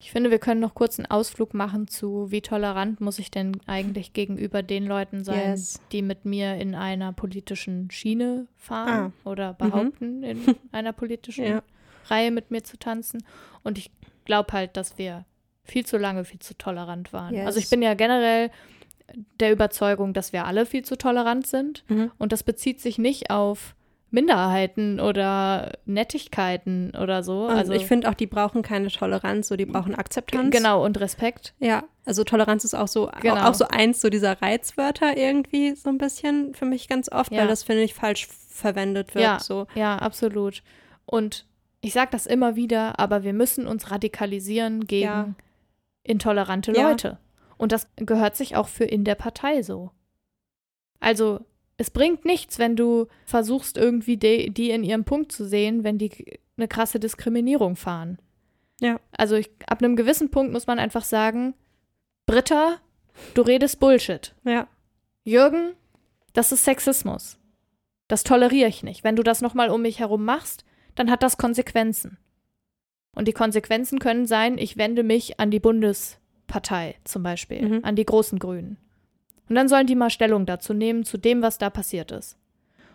Ich 0.00 0.10
finde, 0.10 0.30
wir 0.30 0.38
können 0.38 0.60
noch 0.60 0.74
kurz 0.74 0.98
einen 0.98 1.06
Ausflug 1.10 1.54
machen 1.54 1.88
zu, 1.88 2.30
wie 2.30 2.42
tolerant 2.42 3.00
muss 3.00 3.18
ich 3.18 3.30
denn 3.30 3.56
eigentlich 3.66 4.12
gegenüber 4.12 4.62
den 4.62 4.84
Leuten 4.86 5.24
sein, 5.24 5.52
Yes. 5.52 5.80
die 5.92 6.02
mit 6.02 6.26
mir 6.26 6.56
in 6.56 6.74
einer 6.74 7.12
politischen 7.14 7.90
Schiene 7.90 8.46
fahren 8.56 9.14
oder 9.24 9.52
Mhm. 9.52 9.56
behaupten, 9.56 10.22
in 10.22 10.38
einer 10.72 10.92
politischen 10.92 11.44
Ja. 11.46 11.62
Reihe 12.08 12.30
mit 12.30 12.50
mir 12.50 12.62
zu 12.64 12.76
tanzen. 12.78 13.24
Und 13.62 13.78
ich 13.78 13.90
glaube 14.26 14.52
halt, 14.52 14.76
dass 14.76 14.98
wir 14.98 15.24
viel 15.64 15.84
zu 15.86 15.96
lange 15.98 16.24
viel 16.24 16.38
zu 16.40 16.56
tolerant 16.56 17.12
waren. 17.12 17.34
Yes. 17.34 17.46
Also 17.46 17.58
ich 17.58 17.70
bin 17.70 17.82
ja 17.82 17.94
generell 17.94 18.50
der 19.40 19.52
Überzeugung, 19.52 20.12
dass 20.14 20.32
wir 20.32 20.44
alle 20.46 20.66
viel 20.66 20.84
zu 20.84 20.96
tolerant 20.96 21.46
sind. 21.46 21.84
Mhm. 21.88 22.10
Und 22.18 22.32
das 22.32 22.42
bezieht 22.42 22.80
sich 22.80 22.98
nicht 22.98 23.30
auf 23.30 23.74
Minderheiten 24.10 25.00
oder 25.00 25.72
Nettigkeiten 25.86 26.92
oder 26.94 27.22
so. 27.24 27.46
Und 27.46 27.50
also 27.50 27.72
ich 27.72 27.84
finde 27.86 28.08
auch, 28.08 28.14
die 28.14 28.28
brauchen 28.28 28.62
keine 28.62 28.88
Toleranz, 28.88 29.48
so 29.48 29.56
die 29.56 29.66
brauchen 29.66 29.94
Akzeptanz. 29.94 30.54
genau 30.54 30.84
und 30.84 31.00
Respekt. 31.00 31.52
Ja, 31.58 31.82
also 32.04 32.22
Toleranz 32.22 32.62
ist 32.64 32.74
auch 32.74 32.86
so, 32.86 33.10
Genau. 33.20 33.48
auch, 33.48 33.54
so 33.54 33.66
eins 33.68 34.00
so 34.00 34.10
dieser 34.10 34.40
Reizwörter 34.40 35.16
irgendwie 35.16 35.74
so 35.74 35.88
ein 35.90 35.98
bisschen 35.98 36.54
für 36.54 36.64
mich 36.64 36.86
ganz 36.88 37.10
oft, 37.10 37.32
Ja. 37.32 37.40
weil 37.40 37.48
das, 37.48 37.64
finde 37.64 37.82
ich, 37.82 37.94
falsch 37.94 38.28
verwendet 38.48 39.14
wird. 39.16 39.24
Ja. 39.24 39.40
So. 39.40 39.66
Ja, 39.74 39.96
absolut. 39.96 40.62
Und 41.06 41.44
ich 41.80 41.92
sage 41.92 42.10
das 42.12 42.26
immer 42.26 42.54
wieder, 42.54 43.00
aber 43.00 43.24
wir 43.24 43.32
müssen 43.32 43.66
uns 43.66 43.90
radikalisieren 43.90 44.86
gegen 44.86 45.04
Ja. 45.04 45.28
Intolerante 46.04 46.72
Ja. 46.72 46.90
Leute. 46.90 47.18
Und 47.56 47.72
das 47.72 47.88
gehört 47.96 48.36
sich 48.36 48.56
auch 48.56 48.68
für 48.68 48.84
in 48.84 49.04
der 49.04 49.14
Partei 49.14 49.62
so. 49.62 49.90
Also, 51.00 51.40
es 51.76 51.90
bringt 51.90 52.24
nichts, 52.24 52.58
wenn 52.58 52.76
du 52.76 53.06
versuchst, 53.26 53.76
irgendwie 53.76 54.16
die, 54.16 54.50
die 54.50 54.70
in 54.70 54.84
ihrem 54.84 55.04
Punkt 55.04 55.32
zu 55.32 55.46
sehen, 55.46 55.82
wenn 55.82 55.98
die 55.98 56.38
eine 56.56 56.68
krasse 56.68 57.00
Diskriminierung 57.00 57.76
fahren. 57.76 58.18
Ja. 58.80 59.00
Also, 59.12 59.34
ich, 59.36 59.50
ab 59.66 59.82
einem 59.82 59.96
gewissen 59.96 60.30
Punkt 60.30 60.52
muss 60.52 60.66
man 60.66 60.78
einfach 60.78 61.04
sagen, 61.04 61.54
Britta, 62.26 62.76
du 63.34 63.42
redest 63.42 63.80
Bullshit. 63.80 64.34
Ja. 64.44 64.68
Jürgen, 65.24 65.74
das 66.32 66.52
ist 66.52 66.64
Sexismus. 66.64 67.38
Das 68.08 68.24
toleriere 68.24 68.68
ich 68.68 68.82
nicht. 68.82 69.04
Wenn 69.04 69.16
du 69.16 69.22
das 69.22 69.40
nochmal 69.40 69.70
um 69.70 69.82
mich 69.82 70.00
herum 70.00 70.24
machst, 70.24 70.64
dann 70.94 71.10
hat 71.10 71.22
das 71.22 71.38
Konsequenzen. 71.38 72.18
Und 73.14 73.28
die 73.28 73.32
Konsequenzen 73.32 73.98
können 73.98 74.26
sein, 74.26 74.58
ich 74.58 74.76
wende 74.76 75.02
mich 75.02 75.38
an 75.40 75.50
die 75.50 75.60
Bundespartei 75.60 76.96
zum 77.04 77.22
Beispiel, 77.22 77.68
Mhm. 77.68 77.80
an 77.84 77.96
die 77.96 78.04
großen 78.06 78.38
Grünen. 78.38 78.76
Und 79.48 79.56
dann 79.56 79.68
sollen 79.68 79.86
die 79.86 79.94
mal 79.94 80.10
Stellung 80.10 80.46
dazu 80.46 80.72
nehmen, 80.74 81.04
zu 81.04 81.18
dem, 81.18 81.42
was 81.42 81.58
da 81.58 81.70
passiert 81.70 82.10
ist. 82.12 82.36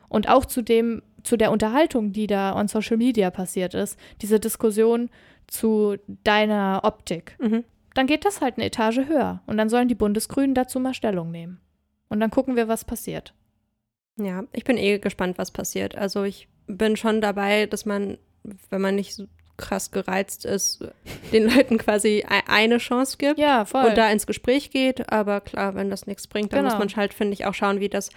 Und 0.08 0.28
auch 0.28 0.46
zu 0.46 0.62
dem, 0.64 1.04
zu 1.24 1.38
der 1.38 1.52
Unterhaltung, 1.52 2.12
die 2.12 2.26
da 2.28 2.56
on 2.56 2.68
Social 2.68 2.98
Media 2.98 3.30
passiert 3.30 3.74
ist, 3.76 4.00
diese 4.22 4.40
Diskussion 4.40 5.10
zu 5.48 5.98
deiner 6.24 6.82
Optik 6.84 7.36
Mhm. 7.40 7.64
dann 7.96 8.08
geht 8.08 8.24
das 8.26 8.40
halt 8.42 8.58
eine 8.58 8.66
Etage 8.66 9.00
höher. 9.08 9.42
Und 9.46 9.58
dann 9.58 9.70
sollen 9.70 9.88
die 9.88 9.96
Bundesgrünen 9.96 10.54
dazu 10.56 10.80
mal 10.80 10.94
Stellung 10.94 11.32
nehmen. 11.32 11.60
Und 12.08 12.20
dann 12.20 12.30
gucken 12.32 12.56
wir, 12.56 12.68
was 12.68 12.86
passiert. 12.86 13.34
Ja, 14.18 14.44
ich 14.54 14.64
bin 14.64 14.78
eh 14.78 15.00
gespannt, 15.00 15.38
was 15.38 15.52
passiert. 15.52 15.96
Also 15.96 16.24
ich 16.24 16.48
bin 16.68 16.96
schon 16.98 17.20
dabei, 17.22 17.66
dass 17.66 17.86
man, 17.86 18.18
wenn 18.70 18.82
man 18.82 18.96
nicht 18.96 19.22
krass 19.60 19.92
gereizt 19.92 20.46
ist, 20.46 20.84
den 21.32 21.48
Leuten 21.50 21.78
quasi 21.78 22.20
e- 22.28 22.44
eine 22.48 22.80
Chance 22.80 23.18
gibt 23.18 23.38
Ja, 23.40 23.62
und 23.62 23.96
da 23.98 24.10
ins 24.12 24.26
Gespräch 24.26 24.72
geht. 24.72 25.12
Aber 25.12 25.42
klar, 25.42 25.76
wenn 25.76 25.90
das 25.92 26.08
nichts 26.08 26.26
bringt, 26.26 26.52
dann 26.54 26.64
Genau. 26.64 26.76
muss 26.76 26.80
man 26.80 26.96
halt, 26.96 27.14
finde 27.14 27.34
ich, 27.34 27.46
auch 27.46 27.54
schauen, 27.54 27.80
wie 27.80 27.90
das, 27.90 28.10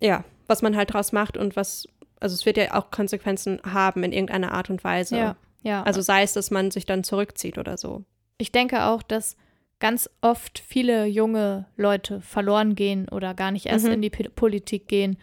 ja, 0.00 0.24
was 0.48 0.62
man 0.62 0.76
halt 0.76 0.92
draus 0.92 1.12
macht 1.12 1.36
und 1.36 1.54
was, 1.56 1.86
also 2.20 2.34
es 2.34 2.44
wird 2.46 2.56
ja 2.56 2.74
auch 2.74 2.90
Konsequenzen 2.90 3.60
haben 3.64 4.02
in 4.02 4.12
irgendeiner 4.12 4.52
Art 4.52 4.68
und 4.70 4.82
Weise. 4.82 5.16
ja, 5.16 5.36
ja. 5.62 5.82
Also 5.84 6.00
sei 6.02 6.22
es, 6.22 6.32
dass 6.34 6.50
man 6.50 6.70
sich 6.70 6.84
dann 6.86 7.04
zurückzieht 7.04 7.56
oder 7.58 7.76
so. 7.78 8.04
ich 8.38 8.50
denke 8.52 8.84
auch, 8.84 9.02
dass 9.02 9.36
ganz 9.80 10.08
oft 10.22 10.58
viele 10.58 11.04
junge 11.06 11.66
Leute 11.76 12.20
verloren 12.20 12.74
gehen 12.74 13.08
oder 13.08 13.32
gar 13.34 13.50
nicht 13.50 13.66
erst 13.66 13.86
Mhm. 13.86 13.92
in 13.92 14.02
die 14.02 14.10
P 14.10 14.28
Politik 14.28 14.88
gehen, 14.88 15.16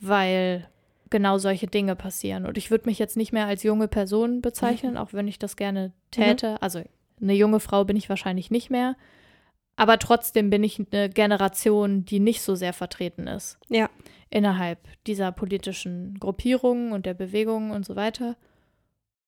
weil 0.00 0.68
genau 1.10 1.38
solche 1.38 1.66
Dinge 1.66 1.96
passieren. 1.96 2.46
Und 2.46 2.58
ich 2.58 2.70
würde 2.70 2.88
mich 2.88 2.98
jetzt 2.98 3.16
nicht 3.16 3.32
mehr 3.32 3.46
als 3.46 3.62
junge 3.62 3.88
Person 3.88 4.40
bezeichnen, 4.40 4.96
auch 4.96 5.12
wenn 5.12 5.28
ich 5.28 5.38
das 5.38 5.56
gerne 5.56 5.92
täte. 6.10 6.60
Also 6.60 6.82
eine 7.20 7.34
junge 7.34 7.60
Frau 7.60 7.84
bin 7.84 7.96
ich 7.96 8.08
wahrscheinlich 8.08 8.50
nicht 8.50 8.70
mehr. 8.70 8.96
Aber 9.76 9.98
trotzdem 9.98 10.48
bin 10.50 10.64
ich 10.64 10.80
eine 10.90 11.10
Generation, 11.10 12.04
die 12.04 12.18
nicht 12.18 12.40
so 12.40 12.54
sehr 12.54 12.72
vertreten 12.72 13.26
ist. 13.26 13.58
Ja. 13.68 13.90
Innerhalb 14.30 14.78
dieser 15.06 15.32
politischen 15.32 16.18
Gruppierungen 16.18 16.92
und 16.92 17.06
der 17.06 17.14
Bewegungen 17.14 17.70
und 17.70 17.84
so 17.84 17.94
weiter. 17.94 18.36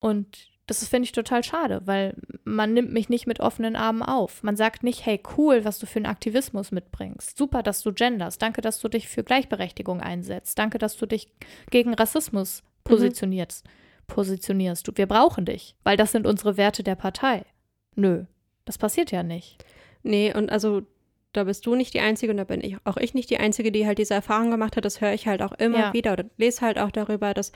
Und 0.01 0.49
das 0.69 0.83
ist, 0.83 0.89
finde 0.89 1.07
ich, 1.07 1.13
total 1.13 1.43
schade, 1.43 1.81
weil 1.87 2.15
man 2.45 2.73
nimmt 2.75 2.93
mich 2.93 3.09
nicht 3.09 3.27
mit 3.27 3.41
offenen 3.41 3.75
Armen 3.75 4.03
auf. 4.03 4.43
Man 4.43 4.55
sagt 4.55 4.83
nicht, 4.85 5.05
hey, 5.05 5.21
cool, 5.37 5.65
was 5.65 5.79
du 5.81 5.87
für 5.87 5.97
einen 5.99 6.07
Aktivismus 6.07 6.71
mitbringst. 6.71 7.37
Super, 7.37 7.63
dass 7.65 7.83
du 7.83 7.93
genders. 7.93 8.39
Danke, 8.39 8.61
dass 8.61 8.79
du 8.79 8.89
dich 8.89 9.09
für 9.09 9.25
Gleichberechtigung 9.25 10.01
einsetzt. 10.01 10.59
Danke, 10.59 10.79
dass 10.79 10.97
du 10.97 11.07
dich 11.07 11.29
gegen 11.71 11.95
Rassismus 11.95 12.63
positionierst. 12.85 13.67
Positionierst 14.07 14.87
du. 14.87 14.93
Wir 14.95 15.07
brauchen 15.07 15.45
dich, 15.45 15.75
weil 15.85 15.97
das 15.97 16.13
sind 16.13 16.27
unsere 16.27 16.57
Werte 16.57 16.83
der 16.83 16.95
Partei. 16.95 17.45
Nö, 17.95 18.25
das 18.65 18.79
passiert 18.79 19.11
ja 19.11 19.23
nicht. 19.23 19.65
Nee, 20.03 20.33
und 20.35 20.51
also 20.51 20.83
da 21.33 21.45
bist 21.45 21.67
du 21.67 21.75
nicht 21.75 21.93
die 21.95 22.01
Einzige 22.01 22.31
und 22.33 22.39
da 22.39 22.45
bin 22.45 22.63
ich 22.63 22.77
auch 22.85 22.97
ich 22.97 23.13
nicht 23.15 23.31
die 23.31 23.39
Einzige, 23.39 23.71
die 23.73 23.87
halt 23.87 23.99
diese 23.99 24.15
Erfahrung 24.15 24.51
gemacht 24.51 24.77
hat. 24.77 24.85
Das 24.85 25.01
höre 25.01 25.13
ich 25.13 25.27
halt 25.27 25.43
auch 25.43 25.53
immer 25.53 25.79
Ja. 25.79 25.93
wieder 25.93 26.13
oder 26.13 26.25
lese 26.37 26.63
halt 26.63 26.79
auch 26.79 26.91
darüber, 26.91 27.35
dass 27.35 27.53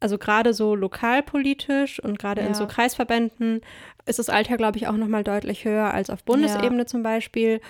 also 0.00 0.18
gerade 0.18 0.54
so 0.54 0.74
lokalpolitisch 0.74 2.00
und 2.02 2.18
gerade 2.18 2.40
in 2.42 2.48
Ja. 2.48 2.54
so 2.54 2.66
Kreisverbänden 2.66 3.60
ist 4.06 4.18
das 4.18 4.28
Alter, 4.28 4.56
glaube 4.56 4.78
ich, 4.78 4.86
auch 4.88 4.96
nochmal 4.96 5.24
deutlich 5.24 5.64
höher 5.64 5.92
als 5.92 6.10
auf 6.10 6.24
Bundesebene 6.24 6.86
zum 6.86 7.02
Beispiel. 7.02 7.60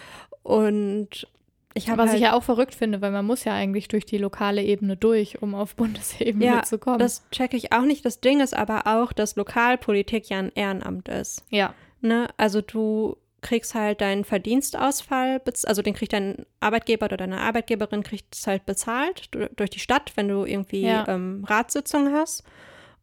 Und 0.42 1.26
ich 1.74 1.88
habe 1.88 1.98
Was 2.02 2.10
halt, 2.10 2.18
ich 2.18 2.24
ja 2.24 2.32
auch 2.34 2.42
verrückt 2.42 2.74
finde, 2.74 3.00
weil 3.00 3.10
man 3.10 3.24
muss 3.24 3.44
ja 3.44 3.54
eigentlich 3.54 3.88
durch 3.88 4.04
die 4.06 4.18
lokale 4.18 4.62
Ebene 4.62 4.96
durch, 4.96 5.42
um 5.42 5.54
auf 5.54 5.74
Bundesebene 5.76 6.44
ja, 6.44 6.62
zu 6.62 6.78
kommen. 6.78 6.98
das 6.98 7.28
checke 7.30 7.56
ich 7.56 7.72
auch 7.72 7.82
nicht. 7.82 8.04
Das 8.04 8.20
Ding 8.20 8.40
ist 8.40 8.54
aber 8.56 8.86
auch, 8.86 9.12
dass 9.12 9.36
Lokalpolitik 9.36 10.28
ja 10.28 10.38
ein 10.38 10.52
Ehrenamt 10.54 11.08
ist. 11.08 11.44
ja, 11.50 11.74
Ne? 12.00 12.28
Also 12.36 12.60
du 12.60 13.16
kriegst 13.40 13.74
halt 13.74 14.00
deinen 14.00 14.24
Verdienstausfall, 14.24 15.40
also 15.64 15.82
den 15.82 15.94
kriegt 15.94 16.12
dein 16.12 16.44
Arbeitgeber 16.60 17.06
oder 17.06 17.16
deine 17.16 17.40
Arbeitgeberin 17.40 18.02
kriegt 18.02 18.34
es 18.34 18.46
halt 18.46 18.66
bezahlt 18.66 19.28
du- 19.32 19.48
durch 19.56 19.70
die 19.70 19.78
Stadt, 19.80 20.12
wenn 20.16 20.28
du 20.28 20.44
irgendwie 20.44 20.82
Ja. 20.82 21.06
ähm, 21.08 21.44
Ratssitzungen 21.46 22.12
hast. 22.14 22.42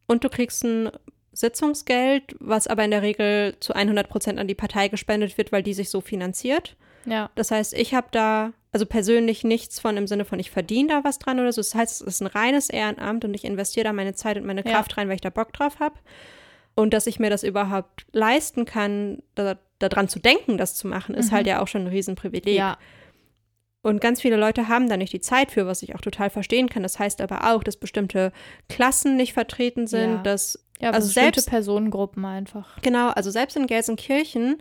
Und 0.06 0.24
du 0.24 0.28
kriegst 0.28 0.62
ein 0.64 0.90
Sitzungsgeld, 1.32 2.34
was 2.40 2.66
aber 2.66 2.84
in 2.84 2.90
der 2.90 3.02
Regel 3.02 3.56
zu 3.60 3.74
100 3.74 4.08
Prozent 4.08 4.38
an 4.38 4.48
die 4.48 4.54
Partei 4.54 4.88
gespendet 4.88 5.36
wird, 5.38 5.52
weil 5.52 5.62
die 5.62 5.74
sich 5.74 5.90
so 5.90 6.00
finanziert. 6.00 6.76
ja, 7.04 7.30
Das 7.36 7.50
heißt, 7.50 7.72
ich 7.74 7.94
habe 7.94 8.08
da 8.10 8.52
also 8.72 8.84
persönlich 8.84 9.42
nichts 9.44 9.80
von 9.80 9.96
im 9.96 10.06
Sinne 10.06 10.24
von, 10.26 10.38
ich 10.38 10.50
verdiene 10.50 10.88
da 10.88 11.04
was 11.04 11.18
dran 11.18 11.38
oder 11.40 11.52
so. 11.52 11.60
Das 11.62 11.74
heißt, 11.74 12.02
es 12.02 12.06
ist 12.06 12.20
ein 12.20 12.26
reines 12.26 12.68
Ehrenamt 12.68 13.24
und 13.24 13.32
ich 13.32 13.44
investiere 13.44 13.84
da 13.84 13.92
meine 13.94 14.14
Zeit 14.14 14.36
und 14.36 14.44
meine 14.44 14.64
Ja. 14.66 14.72
Kraft 14.72 14.96
rein, 14.98 15.08
weil 15.08 15.14
ich 15.14 15.20
da 15.22 15.30
Bock 15.30 15.52
drauf 15.54 15.78
habe. 15.80 15.94
Und 16.74 16.92
dass 16.92 17.06
ich 17.06 17.18
mir 17.18 17.30
das 17.30 17.42
überhaupt 17.42 18.04
leisten 18.12 18.66
kann, 18.66 19.22
da, 19.34 19.56
daran 19.78 20.08
zu 20.08 20.18
denken, 20.18 20.56
das 20.58 20.74
zu 20.74 20.86
machen, 20.88 21.14
ist 21.14 21.30
Mhm. 21.30 21.36
halt 21.36 21.46
ja 21.46 21.62
auch 21.62 21.68
schon 21.68 21.82
ein 21.82 21.86
Riesenprivileg. 21.88 22.54
ja, 22.56 22.78
Und 23.82 24.00
ganz 24.00 24.20
viele 24.20 24.36
Leute 24.36 24.66
haben 24.68 24.88
da 24.88 24.96
nicht 24.96 25.12
die 25.12 25.20
Zeit 25.20 25.52
für, 25.52 25.66
was 25.66 25.80
ich 25.82 25.94
auch 25.94 26.00
total 26.00 26.28
verstehen 26.28 26.68
kann. 26.68 26.82
Das 26.82 26.98
heißt 26.98 27.20
aber 27.20 27.52
auch, 27.54 27.62
dass 27.62 27.76
bestimmte 27.76 28.32
Klassen 28.68 29.16
nicht 29.16 29.32
vertreten 29.32 29.86
sind, 29.86 30.10
Ja. 30.16 30.22
dass 30.22 30.66
ja, 30.80 30.90
Also 30.90 31.06
bestimmte 31.08 31.34
selbst- 31.40 31.50
Personengruppen 31.50 32.24
einfach. 32.24 32.82
Genau, 32.82 33.08
also 33.10 33.30
selbst 33.30 33.56
in 33.56 33.66
Gelsenkirchen 33.68 34.60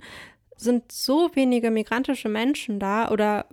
sind 0.58 0.92
so 0.92 1.32
wenige 1.34 1.72
migrantische 1.72 2.30
Menschen 2.30 2.80
da 2.80 3.10
oder 3.10 3.48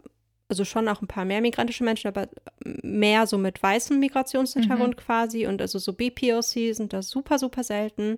also 0.48 0.64
schon 0.66 0.87
auch 0.88 1.01
ein 1.01 1.09
paar 1.09 1.25
mehr 1.25 1.40
migrantische 1.40 1.83
Menschen, 1.85 2.09
aber 2.09 2.29
mehr 2.64 3.27
so 3.27 3.38
mit 3.38 3.62
weißem 3.62 3.98
Migrationshintergrund 3.98 4.98
quasi 4.98 5.46
und 5.46 5.62
also 5.62 5.79
so 5.79 5.94
BPOC 5.94 6.75
sind 6.75 6.92
da 6.92 7.01
super, 7.01 7.38
super 7.38 7.64
selten. 7.64 8.16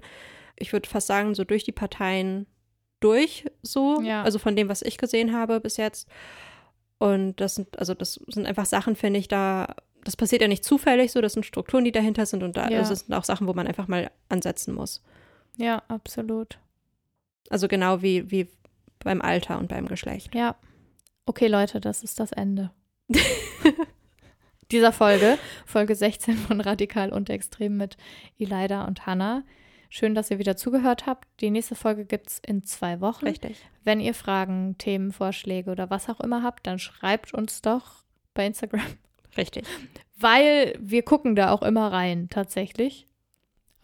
Ich 0.57 0.72
würde 0.72 0.88
fast 0.88 1.07
sagen, 1.07 1.35
so 1.37 1.44
durch 1.44 1.62
die 1.62 1.72
Parteien 1.72 2.46
durch 3.04 3.44
so, 3.62 4.00
Ja. 4.02 4.22
also 4.22 4.38
von 4.38 4.56
dem, 4.56 4.68
was 4.68 4.82
ich 4.82 4.98
gesehen 4.98 5.32
habe 5.36 5.60
bis 5.60 5.76
jetzt. 5.76 6.08
Und 6.98 7.36
das 7.40 7.54
sind, 7.56 7.78
also 7.78 7.92
das 7.94 8.14
sind 8.28 8.46
einfach 8.46 8.66
Sachen, 8.66 8.96
finde 8.96 9.20
ich, 9.20 9.28
da, 9.28 9.74
das 10.04 10.16
passiert 10.16 10.42
ja 10.42 10.48
nicht 10.48 10.64
zufällig 10.64 11.12
so, 11.12 11.20
das 11.20 11.34
sind 11.34 11.44
Strukturen, 11.44 11.84
die 11.84 11.92
dahinter 11.92 12.24
sind 12.26 12.42
und 12.42 12.56
da 12.56 12.68
Ja. 12.70 12.78
also 12.78 12.90
das 12.90 13.00
sind 13.00 13.14
auch 13.14 13.24
Sachen, 13.24 13.46
wo 13.46 13.52
man 13.52 13.66
einfach 13.66 13.88
mal 13.88 14.10
ansetzen 14.28 14.74
muss. 14.74 15.02
Ja, 15.56 15.82
absolut. 15.88 16.58
Also 17.50 17.68
genau 17.68 18.00
wie, 18.02 18.30
wie 18.30 18.48
beim 19.00 19.20
Alter 19.20 19.58
und 19.58 19.68
beim 19.68 19.86
Geschlecht. 19.86 20.34
Ja. 20.34 20.56
Okay, 21.26 21.46
Leute, 21.46 21.80
das 21.80 22.02
ist 22.02 22.20
das 22.20 22.32
Ende. 22.32 22.70
Dieser 24.70 24.92
Folge, 24.92 25.38
Folge 25.66 25.94
16 25.94 26.36
von 26.38 26.60
Radikal 26.60 27.12
und 27.12 27.28
Extrem 27.28 27.76
mit 27.76 27.96
Elida 28.38 28.84
und 28.86 29.06
Hannah. 29.06 29.42
Schön, 29.96 30.16
dass 30.16 30.28
ihr 30.28 30.40
wieder 30.40 30.57
zugehört 30.57 31.07
habt. 31.07 31.28
Die 31.40 31.50
nächste 31.50 31.76
Folge 31.76 32.04
gibt 32.04 32.28
es 32.28 32.40
in 32.44 32.64
zwei 32.64 33.00
Wochen. 33.00 33.26
Richtig. 33.26 33.64
Wenn 33.85 34.00
ihr 34.00 34.12
Fragen, 34.12 34.76
Themen, 34.76 35.12
Vorschläge 35.12 35.70
oder 35.70 35.88
was 35.88 36.09
auch 36.09 36.18
immer 36.18 36.42
habt, 36.42 36.66
dann 36.66 36.80
schreibt 36.80 37.33
uns 37.33 37.62
doch 37.62 38.02
bei 38.35 38.44
Instagram, 38.44 38.83
Richtig. 39.37 39.64
weil 40.18 40.76
wir 40.80 41.04
gucken 41.04 41.37
da 41.37 41.52
auch 41.52 41.62
immer 41.62 41.92
rein, 41.92 42.26
tatsächlich. 42.28 43.07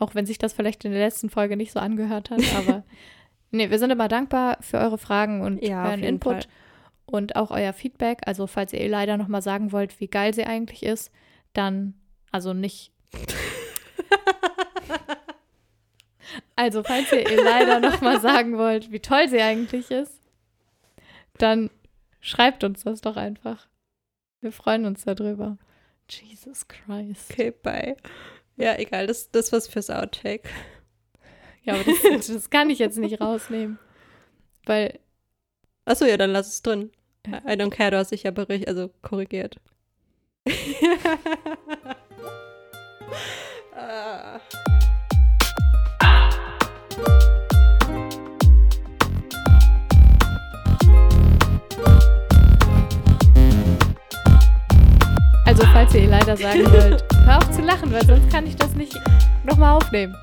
Auch 0.01 0.17
wenn 0.17 0.27
sich 0.27 0.39
das 0.39 0.53
vielleicht 0.53 0.85
in 0.85 0.91
der 0.91 1.01
letzten 1.01 1.31
Folge 1.31 1.57
nicht 1.57 1.71
so 1.71 1.79
angehört 1.79 2.31
hat, 2.31 2.41
aber 2.57 2.83
nee, 3.53 3.71
wir 3.71 3.79
sind 3.79 3.91
immer 3.91 4.09
dankbar 4.09 4.59
für 4.63 4.79
eure 4.79 4.99
Fragen 4.99 5.43
und 5.43 5.63
Ja, 5.63 5.85
euren 5.85 6.03
Input 6.03 6.33
Fall. 6.33 6.53
und 7.07 7.37
auch 7.37 7.53
euer 7.53 7.73
Feedback. 7.73 8.23
Also, 8.27 8.49
falls 8.49 8.73
ihr 8.73 8.89
leider 8.89 9.17
nochmal 9.17 9.43
sagen 9.43 9.71
wollt, 9.71 10.01
wie 10.01 10.09
geil 10.09 10.35
sie 10.35 10.45
eigentlich 10.45 10.83
ist, 10.83 11.13
dann, 11.53 11.95
also 12.33 12.53
nicht. 12.53 12.91
Also, 16.57 16.83
falls 16.83 17.13
ihr 17.13 17.29
ihr 17.29 17.43
leider 17.43 17.81
nochmal 17.81 18.21
sagen 18.23 18.59
wollt, 18.59 18.91
wie 18.93 19.01
toll 19.01 19.29
sie 19.29 19.41
eigentlich 19.41 19.91
ist, 19.91 20.21
dann 21.39 21.71
schreibt 22.21 22.65
uns 22.65 22.85
das 22.85 23.01
doch 23.01 23.17
einfach. 23.17 23.69
Wir 24.41 24.53
freuen 24.53 24.85
uns 24.87 25.05
darüber. 25.05 25.59
Jesus 26.09 26.67
Christ. 26.69 27.31
Okay, 27.31 27.51
bye. 27.51 27.97
Ja, 28.57 28.79
egal, 28.79 29.07
das, 29.07 29.31
das 29.31 29.53
was 29.53 29.69
fürs 29.69 29.91
Outtake. 29.91 30.49
Ja, 31.63 31.75
aber 31.75 31.85
das, 31.85 32.27
das 32.27 32.51
kann 32.51 32.71
ich 32.71 32.79
jetzt 32.79 32.99
nicht 32.99 33.21
rausnehmen. 33.21 33.79
Weil, 34.67 34.99
Achso, 35.85 36.05
ja, 36.05 36.17
dann 36.17 36.31
lass 36.31 36.49
es 36.49 36.63
drin. 36.63 36.91
I 37.27 37.53
don't 37.53 37.71
care, 37.71 37.91
du 37.91 37.99
hast 37.99 38.13
dich 38.13 38.23
ja 38.23 38.31
bericht, 38.31 38.69
also 38.69 38.91
korrigiert. 39.03 39.57
Ah. 43.73 44.41
Falls 55.81 55.95
ihr 55.95 56.03
ihr 56.03 56.11
leider 56.11 56.37
sagen 56.37 56.71
wollt, 56.73 57.03
hör 57.25 57.39
auf 57.39 57.51
zu 57.51 57.63
lachen, 57.63 57.91
weil 57.91 58.05
sonst 58.05 58.31
kann 58.31 58.47
ich 58.47 58.55
das 58.55 58.75
nicht 58.75 58.95
nochmal 59.45 59.77
aufnehmen. 59.77 60.15